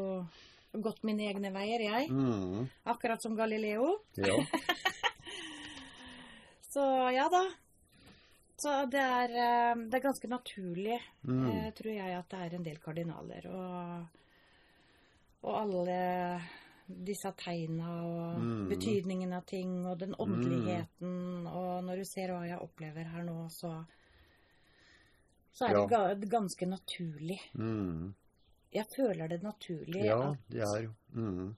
gått 0.85 1.03
mine 1.07 1.27
egne 1.27 1.51
veier, 1.55 1.83
jeg. 1.83 2.09
Mm. 2.11 2.65
Akkurat 2.91 3.21
som 3.23 3.35
Galileo. 3.35 3.97
Ja. 4.19 4.35
Så 6.75 6.83
ja 7.15 7.27
da. 7.31 7.43
Så 8.57 8.71
det 8.91 8.99
er, 9.03 9.29
eh, 9.35 9.75
det 9.89 9.97
er 9.99 10.03
ganske 10.07 10.27
naturlig, 10.31 10.99
Mm. 11.27 11.47
eh, 11.51 11.71
tror 11.75 11.91
jeg, 11.91 12.13
at 12.17 12.29
det 12.29 12.39
er 12.39 12.55
en 12.55 12.63
del 12.63 12.77
kardinaler. 12.79 13.47
Og, 13.51 14.05
og 15.43 15.57
alle 15.61 16.41
disse 16.87 17.31
tegna 17.37 18.03
og 18.05 18.39
Mm. 18.39 18.69
betydningen 18.69 19.33
av 19.33 19.45
ting 19.45 19.85
og 19.85 19.99
den 19.99 20.15
åndeligheten. 20.19 21.47
Og 21.47 21.83
når 21.83 21.97
du 21.97 22.05
ser 22.05 22.33
hva 22.33 22.47
jeg 22.47 22.59
opplever 22.61 23.03
her 23.03 23.23
nå, 23.23 23.49
så, 23.49 23.85
så 25.51 25.65
er 25.65 26.15
det 26.15 26.29
ganske 26.29 26.65
naturlig. 26.65 27.39
Mm. 27.53 28.13
Jeg 28.75 28.85
føler 28.95 29.27
det 29.27 29.41
naturlig 29.43 30.05
ja, 30.05 30.31
at, 30.31 30.37
det 30.51 30.61
er 30.61 30.81
jo 30.83 30.93
mm. 31.13 31.55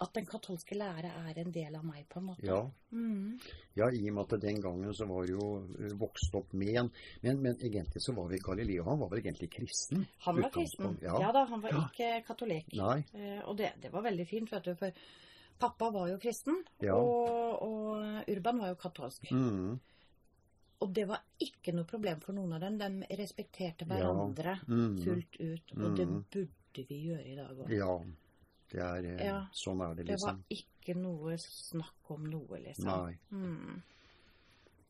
At 0.00 0.12
den 0.14 0.26
katolske 0.26 0.76
lære 0.78 1.10
er 1.28 1.38
en 1.42 1.50
del 1.52 1.74
av 1.74 1.84
meg, 1.84 2.04
på 2.08 2.20
en 2.20 2.26
måte. 2.28 2.44
Ja. 2.46 2.60
Mm. 2.92 3.40
Ja, 3.74 3.88
i 3.90 4.08
og 4.10 4.14
med 4.14 4.32
at 4.32 4.40
den 4.40 4.60
gangen 4.62 4.94
så 4.94 5.06
var 5.10 5.26
jo 5.26 5.66
eh, 5.78 5.92
vokst 5.98 6.34
opp 6.38 6.52
med 6.54 6.68
en 6.76 6.90
men, 7.22 7.40
men 7.42 7.56
egentlig 7.56 8.00
så 8.04 8.14
var 8.14 8.28
vi 8.30 8.38
Galileo 8.38 8.84
Han 8.84 8.98
var 9.00 9.08
vel 9.10 9.20
egentlig 9.24 9.50
kristen? 9.50 10.06
Han 10.26 10.40
var 10.42 10.50
kristen. 10.54 10.98
Ja. 11.02 11.18
Ja. 11.20 11.32
da, 11.32 11.44
han 11.50 11.60
var 11.60 11.70
Ja. 11.74 11.88
ikke 11.88 12.24
katolikk. 12.26 12.72
Eh, 13.14 13.40
og 13.44 13.56
det, 13.56 13.72
det 13.82 13.90
var 13.92 14.02
veldig 14.02 14.26
fint, 14.28 14.52
vet 14.52 14.64
du, 14.64 14.74
for 14.78 14.92
pappa 15.58 15.90
var 15.90 16.08
jo 16.08 16.18
kristen, 16.22 16.62
og, 16.94 17.62
og 17.62 18.28
Urban 18.30 18.58
var 18.62 18.68
jo 18.68 18.76
katolsk. 18.78 19.30
Mm. 19.32 19.80
Og 20.80 20.92
det 20.94 21.08
var 21.08 21.24
ikke 21.42 21.72
noe 21.74 21.84
problem 21.90 22.20
for 22.22 22.32
noen 22.38 22.52
av 22.54 22.60
dem. 22.62 22.78
De 22.78 23.16
respekterte 23.18 23.84
hverandre 23.84 24.60
Mm. 24.68 25.00
fullt 25.02 25.40
ut, 25.40 25.72
og 25.76 25.96
det 25.98 26.06
Mm. 26.06 26.24
burde 26.30 26.84
vi 26.88 26.98
gjøre 27.08 27.26
i 27.26 27.34
dag 27.34 27.50
òg. 27.58 27.72
Det 28.70 28.80
er 28.84 29.04
eh, 29.14 29.26
Ja. 29.26 29.38
Sånn 29.52 29.80
er 29.80 29.94
det, 29.94 30.04
Det 30.10 30.16
var 30.20 30.34
liksom. 30.36 30.44
ikke 30.50 30.96
noe 31.00 31.36
snakk 31.40 32.10
om 32.14 32.26
noe, 32.30 32.58
liksom. 32.64 32.84
Nei. 32.84 33.18
Mm. 33.32 33.82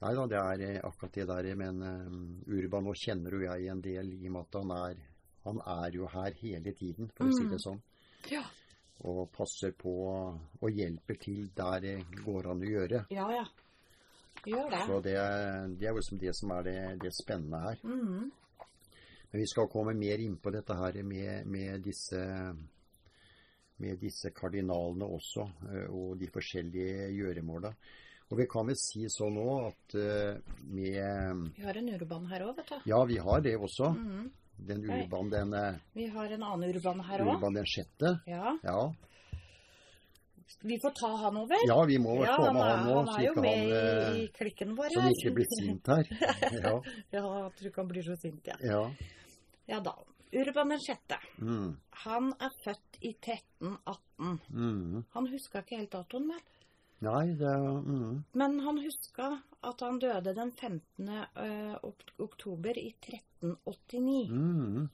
Nei 0.00 0.14
da, 0.14 0.26
det 0.30 0.38
er 0.38 0.60
eh, 0.68 0.80
akkurat 0.86 1.12
det 1.14 1.26
der. 1.26 1.54
Men 1.58 1.82
um, 1.82 2.42
Urban 2.46 2.84
nå 2.84 2.92
kjenner 2.94 3.34
jo 3.34 3.40
jeg 3.46 3.68
en 3.72 3.80
del 3.82 4.12
i 4.14 4.26
og 4.28 4.32
med 4.32 4.42
at 4.46 4.58
han 4.60 4.70
er 4.78 5.04
Han 5.44 5.60
er 5.64 5.90
jo 5.94 6.06
her 6.12 6.34
hele 6.42 6.72
tiden, 6.74 7.08
for 7.16 7.24
å 7.24 7.32
si 7.32 7.44
Mm. 7.44 7.50
det 7.50 7.58
sånn. 7.62 7.78
Ja. 8.30 8.42
Og 9.06 9.30
passer 9.32 9.70
på 9.72 9.92
og 10.60 10.70
hjelper 10.74 11.14
til 11.22 11.46
der 11.56 11.80
det 11.80 11.94
går 12.24 12.50
an 12.50 12.60
å 12.60 12.68
gjøre. 12.68 13.06
ja, 13.10 13.30
ja. 13.32 13.44
Gjør 14.46 14.70
det. 14.70 14.80
Så 14.86 15.00
det, 15.02 15.14
det 15.78 15.86
er 15.86 15.90
jo 15.92 15.96
liksom 15.98 16.18
det 16.18 16.34
som 16.36 16.50
er 16.50 16.62
det, 16.62 16.98
det 17.02 17.10
spennende 17.14 17.58
her. 17.60 17.78
Mm. 17.82 18.30
Men 19.30 19.40
vi 19.40 19.46
skal 19.46 19.66
komme 19.68 19.94
mer 19.94 20.18
inn 20.22 20.36
på 20.36 20.50
dette 20.50 20.74
her 20.78 21.02
med, 21.02 21.46
med 21.46 21.82
disse 21.82 22.20
med 23.78 23.98
disse 24.02 24.30
kardinalene 24.34 25.06
også, 25.06 25.46
eh, 25.70 25.86
og 25.94 26.18
de 26.18 26.26
forskjellige 26.34 27.08
gjøremåla. 27.14 27.72
Og 28.30 28.36
vi 28.38 28.44
kan 28.50 28.66
vel 28.68 28.76
si 28.76 29.06
sånn 29.08 29.34
nå 29.38 29.44
at 29.68 29.94
eh, 29.96 30.36
med 30.68 31.46
Vi 31.56 31.62
har 31.64 31.78
en 31.80 31.88
urban 31.94 32.26
her 32.28 32.42
òg, 32.48 32.56
vet 32.58 32.68
du. 32.74 32.80
Ja, 32.90 33.02
vi 33.08 33.16
har 33.16 33.40
det 33.40 33.54
også. 33.56 33.92
Mm. 33.96 34.30
Den 34.68 34.80
Nei. 34.82 35.02
urban 35.04 35.30
den, 35.30 35.54
eh, 35.54 35.76
Vi 35.94 36.08
har 36.12 36.26
en 36.34 36.42
annen 36.42 36.74
urban 36.74 37.00
her 37.06 37.22
òg. 37.24 37.36
urban 37.36 37.54
den 37.54 37.64
sjette. 37.64 38.16
Ja. 38.26 38.56
Ja. 38.64 38.92
Vi 40.62 40.78
får 40.82 40.90
ta 40.98 41.08
han 41.16 41.36
over. 41.36 41.60
ja, 41.68 41.84
vi 41.84 41.98
må 41.98 42.16
Ja, 42.24 42.34
få 42.36 42.44
han 42.48 42.54
med 42.54 42.62
han 42.64 42.86
nå, 42.86 42.94
han 43.04 43.20
er 43.20 43.24
jo 43.26 43.34
med 43.40 43.48
han 43.48 44.16
i, 44.16 44.22
i 44.24 44.28
klikken 44.34 44.74
vår. 44.76 44.88
så 44.94 45.00
han 45.04 45.12
ikke 45.12 45.32
blir 45.36 45.48
sint 45.60 45.86
her. 45.86 46.04
Ja. 46.64 46.72
Ja, 47.12 47.22
jeg 47.44 47.52
tror 47.58 47.68
ikke 47.70 47.82
han 47.84 47.88
blir 47.92 48.02
så 48.02 48.16
sint, 48.18 48.46
ja. 48.48 48.56
ja. 48.64 48.80
Ja 49.68 49.80
da. 49.84 49.92
Urban 50.32 50.68
den 50.74 50.80
sjette. 50.84 51.16
Mm. 51.40 51.76
Han 52.04 52.32
er 52.40 52.50
født 52.64 52.98
i 53.00 53.14
1318. 53.14 54.40
Mm. 54.52 55.04
Han 55.14 55.28
huska 55.32 55.62
ikke 55.62 55.78
helt 55.80 55.92
datoen, 55.94 56.28
vel. 56.28 56.42
Nei, 57.00 57.26
det 57.38 57.52
mm. 57.86 58.24
Men 58.34 58.58
han 58.60 58.80
huska 58.82 59.28
at 59.62 59.80
han 59.86 60.00
døde 60.02 60.34
den 60.34 60.50
15. 60.52 61.08
eh, 61.08 61.76
oktober 62.18 62.78
i 62.78 62.88
1389. 63.00 64.28
Mm. 64.30 64.88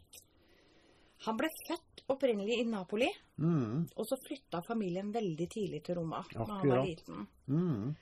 Han 1.25 1.37
ble 1.40 1.49
født 1.68 2.03
opprinnelig 2.12 2.61
i 2.61 2.64
Napoli, 2.68 3.09
Mm. 3.38 3.88
og 3.97 4.05
så 4.07 4.14
flytta 4.29 4.61
familien 4.62 5.09
veldig 5.12 5.47
tidlig 5.51 5.81
til 5.85 5.97
Roma 5.99 6.20
da 6.31 6.44
han 6.44 6.68
var 6.68 6.85
liten. 6.87 7.27
Mm. 7.49 7.97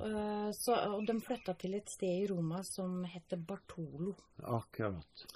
Eh, 0.00 0.50
Så, 0.52 0.72
og 0.94 1.04
de 1.06 1.20
flytta 1.20 1.54
til 1.58 1.74
et 1.74 1.88
sted 1.90 2.22
i 2.22 2.26
Roma 2.30 2.62
som 2.64 3.02
heter 3.04 3.36
Bartolo. 3.36 4.14
Akkurat. 4.42 5.26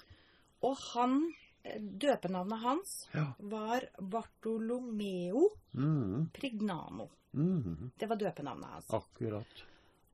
Og 0.63 0.75
han, 0.93 1.33
eh, 1.63 1.79
døpenavnet 1.81 2.59
hans 2.61 3.07
Ja. 3.13 3.33
var 3.39 3.81
Bartolomeo 3.99 5.49
Mm. 5.73 6.29
Prignano. 6.33 7.09
Mm. 7.33 7.91
Det 7.97 8.07
var 8.09 8.15
døpenavnet 8.15 8.65
hans. 8.69 8.89
Akkurat. 8.89 9.63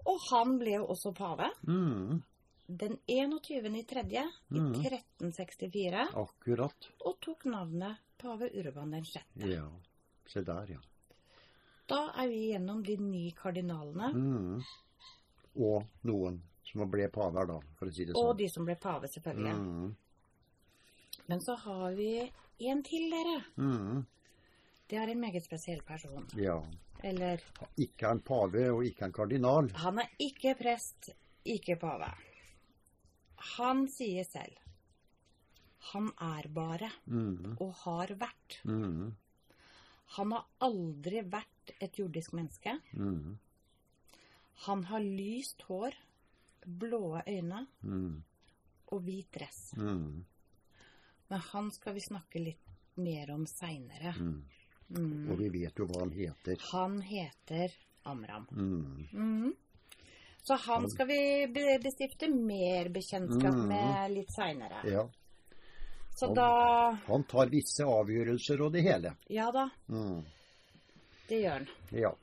Og 0.06 0.20
han 0.32 0.58
ble 0.60 0.72
jo 0.76 0.88
også 0.88 1.14
pave. 1.16 1.50
Mm. 1.68 2.22
Den 2.68 2.98
21. 3.08 3.76
i 3.80 3.84
tredje 3.84 4.24
i 4.52 4.60
Mhm. 4.60 4.74
1364, 4.84 6.08
Akkurat. 6.14 6.90
og 7.06 7.20
tok 7.22 7.46
navnet 7.46 7.98
pave 8.18 8.50
Urban 8.54 8.92
den 8.92 9.04
6. 9.06 9.24
Ja. 9.36 9.70
Se 10.26 10.42
der, 10.42 10.66
ja. 10.70 10.78
Da 11.88 12.12
er 12.18 12.28
vi 12.28 12.52
gjennom 12.54 12.84
de 12.84 12.98
ni 12.98 13.32
kardinalene, 13.32 14.14
Mm. 14.14 14.64
Og 15.56 15.84
noen 16.04 16.42
som 16.64 16.90
ble 16.90 17.08
paver, 17.10 17.46
da, 17.48 17.60
for 17.78 17.86
å 17.88 17.94
si 17.94 18.06
det 18.06 18.16
sånn. 18.16 18.26
og 18.30 18.38
de 18.38 18.48
som 18.50 18.66
ble 18.66 18.76
pave, 18.76 19.04
selvfølgelig. 19.08 19.54
Mm. 19.60 19.96
Men 21.30 21.42
så 21.42 21.56
har 21.56 21.94
vi 21.96 22.32
en 22.60 22.84
til, 22.84 23.10
dere. 23.12 23.44
Mm. 23.58 24.06
Det 24.90 24.98
er 25.00 25.08
en 25.14 25.20
meget 25.22 25.44
spesiell 25.46 25.82
person. 25.88 26.28
Ja. 26.38 26.60
Eller 27.04 27.42
Ikke 27.78 28.08
en 28.12 28.20
pave 28.22 28.70
og 28.72 28.84
ikke 28.86 29.06
en 29.06 29.14
kardinal. 29.14 29.72
Han 29.76 30.00
er 30.00 30.10
ikke 30.20 30.56
prest, 30.60 31.10
ikke 31.46 31.76
pave. 31.80 32.12
Han 33.58 33.88
sier 33.92 34.24
selv 34.24 34.60
Han 35.94 36.12
er 36.22 36.48
bare, 36.48 36.90
Mm. 37.06 37.58
og 37.60 37.74
har 37.84 38.08
vært. 38.16 38.60
Mm. 38.64 39.16
Han 40.16 40.32
har 40.32 40.46
aldri 40.62 41.22
vært 41.28 41.74
et 41.82 41.98
jordisk 42.00 42.32
menneske. 42.34 42.78
Mm. 42.94 43.38
Han 44.66 44.84
har 44.86 45.00
lyst 45.04 45.62
hår, 45.68 45.92
blå 46.66 47.20
øyne 47.28 47.68
Mm. 47.82 48.24
og 48.88 49.02
hvit 49.02 49.28
dress. 49.36 49.74
Mm. 49.76 50.24
Men 51.34 51.42
han 51.50 51.72
skal 51.74 51.94
vi 51.96 52.02
snakke 52.06 52.40
litt 52.44 52.60
mer 53.02 53.32
om 53.34 53.46
seinere. 53.50 54.12
Mm. 54.22 54.44
Mm. 54.94 55.32
Og 55.34 55.40
vi 55.40 55.48
vet 55.50 55.80
jo 55.82 55.88
hva 55.90 56.04
han 56.04 56.12
heter. 56.14 56.60
Han 56.70 57.00
heter 57.02 57.74
Amram. 58.06 58.46
Mm. 58.52 59.08
Mhm. 59.12 59.54
Så 60.44 60.58
han 60.68 60.86
skal 60.92 61.08
vi 61.08 61.18
bestifte 61.82 62.30
mer 62.30 62.90
bekjentskap 62.94 63.56
Mhm. 63.56 63.68
med 63.68 64.12
litt 64.12 64.30
seinere. 64.36 64.84
Ja. 64.92 65.08
Så 66.16 66.26
Han- 66.28 66.36
da 66.36 66.92
Han 67.08 67.24
tar 67.24 67.48
visse 67.50 67.82
avgjørelser 67.84 68.62
og 68.62 68.72
det 68.74 68.84
hele. 68.84 69.16
Ja 69.30 69.50
da, 69.52 69.70
Mm. 69.90 70.24
det 71.30 71.42
gjør 71.42 71.52
han. 71.58 71.68
Ja. 71.92 72.14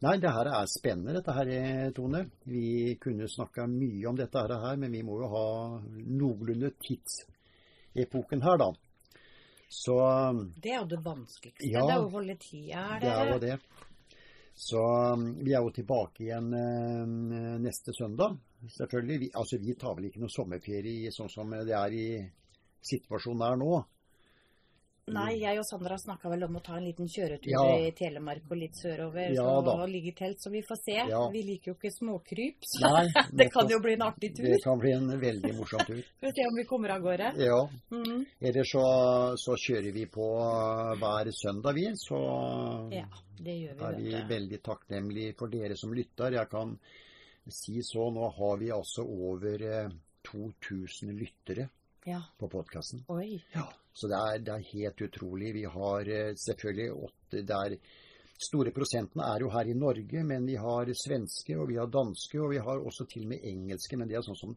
Nei, 0.00 0.16
det 0.16 0.30
her 0.32 0.46
er 0.46 0.66
spennende, 0.66 1.12
dette 1.12 1.32
her, 1.32 1.90
Tone. 1.90 2.30
Vi 2.46 2.94
kunne 3.00 3.28
snakka 3.28 3.66
mye 3.66 4.06
om 4.08 4.16
dette 4.16 4.38
her, 4.38 4.76
men 4.76 4.92
vi 4.92 5.02
må 5.02 5.20
jo 5.20 5.28
ha 5.28 5.80
noenlunde 5.92 6.72
tidsepoken 7.96 8.42
her, 8.42 8.58
da. 8.58 8.74
Så 9.68 9.96
Det 10.62 10.70
er 10.70 10.80
jo 10.80 10.86
det 10.86 11.02
vanskeligste. 11.02 11.66
Ja. 11.66 11.86
Det 11.86 11.94
er 11.96 12.04
å 12.04 12.10
holde 12.10 12.36
tida 12.38 12.84
her, 12.90 13.00
det 13.00 13.10
er 13.10 13.32
jo 13.32 13.38
det. 13.42 13.58
Så 14.56 14.82
vi 15.44 15.52
er 15.52 15.60
jo 15.60 15.72
tilbake 15.74 16.22
igjen 16.24 16.52
eh, 16.56 17.58
neste 17.60 17.92
søndag. 17.92 18.38
Selvfølgelig. 18.72 19.18
Vi, 19.20 19.30
altså, 19.34 19.58
vi 19.60 19.74
tar 19.76 19.96
vel 19.98 20.08
ikke 20.08 20.22
noe 20.22 20.32
sommerferie 20.32 21.12
sånn 21.12 21.28
som 21.28 21.50
det 21.52 21.74
er 21.76 21.92
i 21.92 22.06
situasjonen 22.86 23.44
her 23.44 23.58
nå. 23.60 23.82
Nei, 25.06 25.36
jeg 25.38 25.60
og 25.60 25.62
Sandra 25.68 25.94
snakka 26.02 26.26
vel 26.32 26.42
om 26.48 26.56
å 26.58 26.60
ta 26.66 26.74
en 26.80 26.82
liten 26.88 27.06
kjøretur 27.06 27.46
Ja. 27.52 27.60
i 27.78 27.92
Telemark 27.94 28.48
og 28.50 28.56
litt 28.58 28.74
sørover 28.74 29.30
Ja 29.36 29.44
og 29.60 29.84
ligge 29.88 30.10
i 30.10 30.14
telt, 30.18 30.40
så 30.42 30.50
vi 30.50 30.62
får 30.66 30.80
se. 30.82 30.96
Ja. 31.12 31.20
Vi 31.30 31.42
liker 31.46 31.70
jo 31.70 31.74
ikke 31.76 31.92
småkryp, 31.94 32.66
så 32.66 32.90
Nei, 32.90 33.04
det 33.38 33.46
kan 33.54 33.70
jo 33.70 33.78
bli 33.84 33.94
en 33.94 34.02
artig 34.02 34.32
tur. 34.34 34.48
Det 34.50 34.58
kan 34.64 34.82
bli 34.82 34.90
en 34.96 35.06
veldig 35.20 35.52
morsom 35.60 35.84
tur. 35.86 36.02
Får 36.24 36.34
se 36.34 36.48
om 36.48 36.58
vi 36.58 36.64
kommer 36.66 36.94
av 36.96 37.06
gårde. 37.06 37.30
Ja. 37.38 37.60
Mm. 37.94 38.24
Eller 38.50 38.64
så, 38.66 38.82
så 39.38 39.54
kjører 39.62 39.94
vi 39.94 40.06
på 40.10 40.26
hver 40.98 41.30
søndag, 41.38 41.78
vi. 41.78 41.86
Så 42.02 42.18
Ja, 42.98 43.06
det 43.38 43.56
gjør 43.62 43.86
er 43.92 43.96
vi, 44.02 44.10
vi 44.10 44.26
veldig 44.34 44.62
takknemlige 44.66 45.36
for 45.38 45.54
dere 45.54 45.78
som 45.78 45.94
lytter. 45.94 46.34
Jeg 46.40 46.50
kan 46.50 46.74
si 47.46 47.78
så, 47.86 48.10
nå 48.10 48.26
har 48.40 48.58
vi 48.58 48.74
altså 48.74 49.06
over 49.06 49.62
eh, 49.70 49.88
2000 50.26 51.14
lyttere 51.14 51.70
Ja. 52.10 52.24
på 52.38 52.50
podkasten. 52.50 53.06
Ja, 53.54 53.70
så 53.96 54.08
det 54.12 54.18
er, 54.20 54.42
det 54.44 54.52
er 54.58 54.66
helt 54.74 55.00
utrolig. 55.08 55.54
Vi 55.56 55.64
har 55.72 56.08
eh, 56.12 56.34
selvfølgelig 56.36 56.90
åtte 57.08 57.46
der 57.48 57.78
Store 58.36 58.68
prosentene 58.68 59.24
er 59.32 59.40
jo 59.40 59.48
her 59.48 59.64
i 59.64 59.72
Norge, 59.72 60.20
men 60.28 60.44
vi 60.44 60.58
har 60.60 60.90
svenske, 60.92 61.54
og 61.56 61.70
vi 61.70 61.78
har 61.80 61.86
danske, 61.88 62.36
og 62.44 62.50
vi 62.52 62.58
har 62.60 62.82
også 62.84 63.06
til 63.08 63.22
og 63.24 63.30
med 63.30 63.46
engelske. 63.48 63.96
Men 63.96 64.10
det 64.10 64.18
er 64.18 64.26
sånn 64.26 64.36
som, 64.36 64.50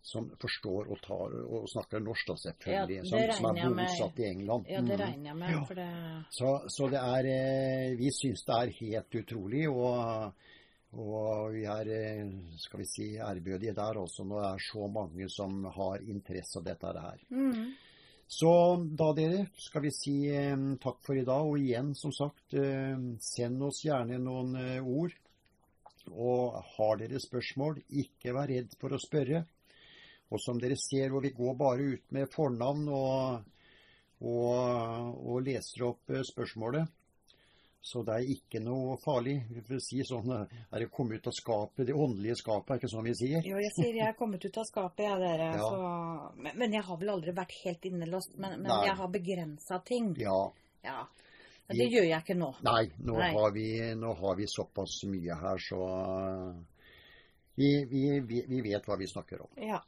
som 0.00 0.30
forstår 0.40 0.88
og, 0.88 1.02
tar, 1.04 1.34
og 1.44 1.66
snakker 1.68 2.00
norsk, 2.00 2.30
da, 2.30 2.36
selvfølgelig. 2.46 2.96
Ja, 2.96 3.04
som, 3.10 3.34
som 3.42 3.50
er 3.60 3.76
bosatt 3.76 4.22
i 4.24 4.28
England. 4.30 4.70
Ja, 4.72 4.80
det 4.80 4.96
Mm. 4.96 5.02
regner 5.04 5.28
jeg 5.28 5.36
med, 5.42 5.52
Ja. 5.52 5.60
for 5.68 5.74
det 5.82 5.90
Så, 6.38 6.54
så 6.78 6.88
det 6.94 7.02
er 7.02 7.28
eh, 7.34 7.96
Vi 8.00 8.08
syns 8.22 8.46
det 8.48 8.56
er 8.62 8.72
helt 8.80 9.20
utrolig, 9.20 9.68
og, 9.68 10.32
og 10.96 11.52
vi 11.52 11.64
er 11.68 11.92
eh, 11.92 12.24
skal 12.64 12.80
vi 12.80 12.86
si, 12.88 13.10
ærbødige 13.20 13.74
der 13.76 14.00
også 14.00 14.24
når 14.24 14.40
det 14.46 14.52
er 14.54 14.64
så 14.72 14.88
mange 14.88 15.28
som 15.28 15.64
har 15.76 16.00
interesse 16.08 16.56
av 16.58 16.64
dette 16.72 16.86
her. 17.04 17.20
Mhm. 17.28 17.74
Så 18.26 18.50
da, 18.98 19.12
dere, 19.14 19.46
skal 19.54 19.84
vi 19.84 19.92
si 19.94 20.14
eh, 20.34 20.56
takk 20.82 20.98
for 21.06 21.18
i 21.18 21.24
dag. 21.26 21.46
Og 21.46 21.62
igjen, 21.62 21.92
som 21.94 22.12
sagt, 22.14 22.56
eh, 22.58 22.96
send 23.22 23.62
oss 23.62 23.84
gjerne 23.86 24.18
noen 24.22 24.56
eh, 24.58 24.80
ord. 24.82 25.14
Og 26.10 26.56
har 26.76 26.98
dere 27.00 27.22
spørsmål, 27.22 27.80
ikke 28.02 28.34
vær 28.34 28.50
redd 28.50 28.74
for 28.80 28.94
å 28.94 29.02
spørre. 29.02 29.44
Og 30.34 30.42
som 30.42 30.58
dere 30.58 30.78
ser, 30.78 31.12
hvor 31.12 31.22
vi 31.22 31.34
går 31.34 31.54
bare 31.58 31.86
ut 31.94 32.14
med 32.14 32.30
fornavn 32.32 32.88
og, 32.90 33.46
og, 34.26 34.54
og 35.22 35.42
leser 35.46 35.86
opp 35.86 36.14
spørsmålet. 36.26 36.95
Så 37.86 38.02
det 38.02 38.14
er 38.18 38.30
ikke 38.34 38.58
noe 38.64 38.96
farlig. 38.98 39.36
Vi 39.68 39.76
si 39.78 40.00
sånn 40.06 40.32
Er 40.34 40.80
det 40.82 40.88
kommet 40.94 41.20
ut 41.20 41.28
av 41.30 41.34
skapet, 41.36 41.84
det 41.86 41.94
åndelige 41.94 42.34
skapet, 42.40 42.72
er 42.74 42.80
ikke 42.80 42.90
sånn 42.90 43.06
vi 43.06 43.14
sier? 43.14 43.44
Jo, 43.46 43.60
jeg 43.62 43.74
sier 43.76 43.98
jeg 44.00 44.08
er 44.08 44.16
kommet 44.18 44.42
ut 44.42 44.58
av 44.58 44.66
skapet, 44.66 45.04
jeg, 45.06 45.20
dere. 45.22 45.50
Ja. 45.54 45.68
Så, 45.70 46.32
men, 46.42 46.56
men 46.62 46.74
jeg 46.74 46.82
har 46.88 46.98
vel 46.98 47.12
aldri 47.14 47.34
vært 47.36 47.54
helt 47.60 47.86
innelåst. 47.86 48.34
Men, 48.42 48.56
men 48.64 48.88
jeg 48.88 48.96
har 48.98 49.12
begrensa 49.12 49.78
ting. 49.86 50.10
Ja. 50.18 50.40
Ja. 50.82 51.04
Men 51.68 51.78
det 51.82 51.86
gjør 51.90 52.08
jeg 52.08 52.24
ikke 52.24 52.38
nå. 52.38 52.50
Nei, 52.66 52.82
nå, 52.98 53.14
Nei. 53.20 53.30
Har, 53.38 53.54
vi, 53.54 53.68
nå 53.98 54.16
har 54.18 54.36
vi 54.38 54.50
såpass 54.50 54.98
mye 55.10 55.38
her, 55.40 55.62
så 55.62 55.80
vi, 57.58 57.70
vi, 57.90 58.02
vi, 58.26 58.42
vi 58.50 58.64
vet 58.66 58.86
hva 58.86 58.98
vi 58.98 59.10
snakker 59.10 59.46
om. 59.46 59.54
Ja. 59.62 59.78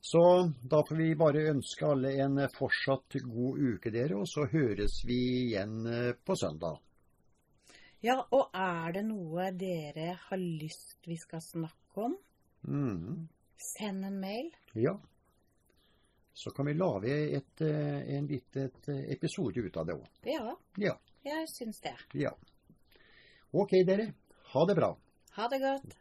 Så 0.00 0.24
da 0.62 0.80
får 0.88 0.96
vi 0.96 1.12
bare 1.18 1.48
ønske 1.52 1.88
alle 1.88 2.16
en 2.24 2.40
fortsatt 2.56 3.20
god 3.28 3.60
uke, 3.60 3.92
dere, 3.92 4.20
og 4.20 4.28
så 4.30 4.48
høres 4.48 5.02
vi 5.08 5.20
igjen 5.44 5.78
eh, 5.84 6.12
på 6.16 6.36
søndag. 6.36 6.80
Ja, 8.02 8.20
og 8.30 8.50
er 8.54 8.92
det 8.92 9.04
noe 9.06 9.50
dere 9.52 10.18
har 10.28 10.38
lyst 10.38 11.06
vi 11.06 11.16
skal 11.16 11.40
snakke 11.40 11.96
om, 12.08 12.16
Mm. 12.66 13.28
send 13.58 14.04
en 14.04 14.20
mail. 14.20 14.50
Ja. 14.74 14.96
Så 16.34 16.50
kan 16.50 16.66
vi 16.66 16.74
lage 16.74 17.36
et, 17.36 17.60
eh, 17.60 18.16
en 18.16 18.26
liten 18.26 18.70
episode 19.10 19.56
ut 19.60 19.76
av 19.76 19.86
det 19.86 19.94
òg. 19.94 20.06
Ja, 20.24 20.56
Ja. 20.76 20.98
jeg 21.24 21.48
syns 21.48 21.80
det. 21.80 21.94
ja. 22.14 22.30
OK, 23.52 23.70
dere. 23.86 24.12
Ha 24.52 24.64
det 24.66 24.74
bra. 24.76 24.96
Ha 25.36 25.48
det 25.48 25.60
godt. 25.60 25.96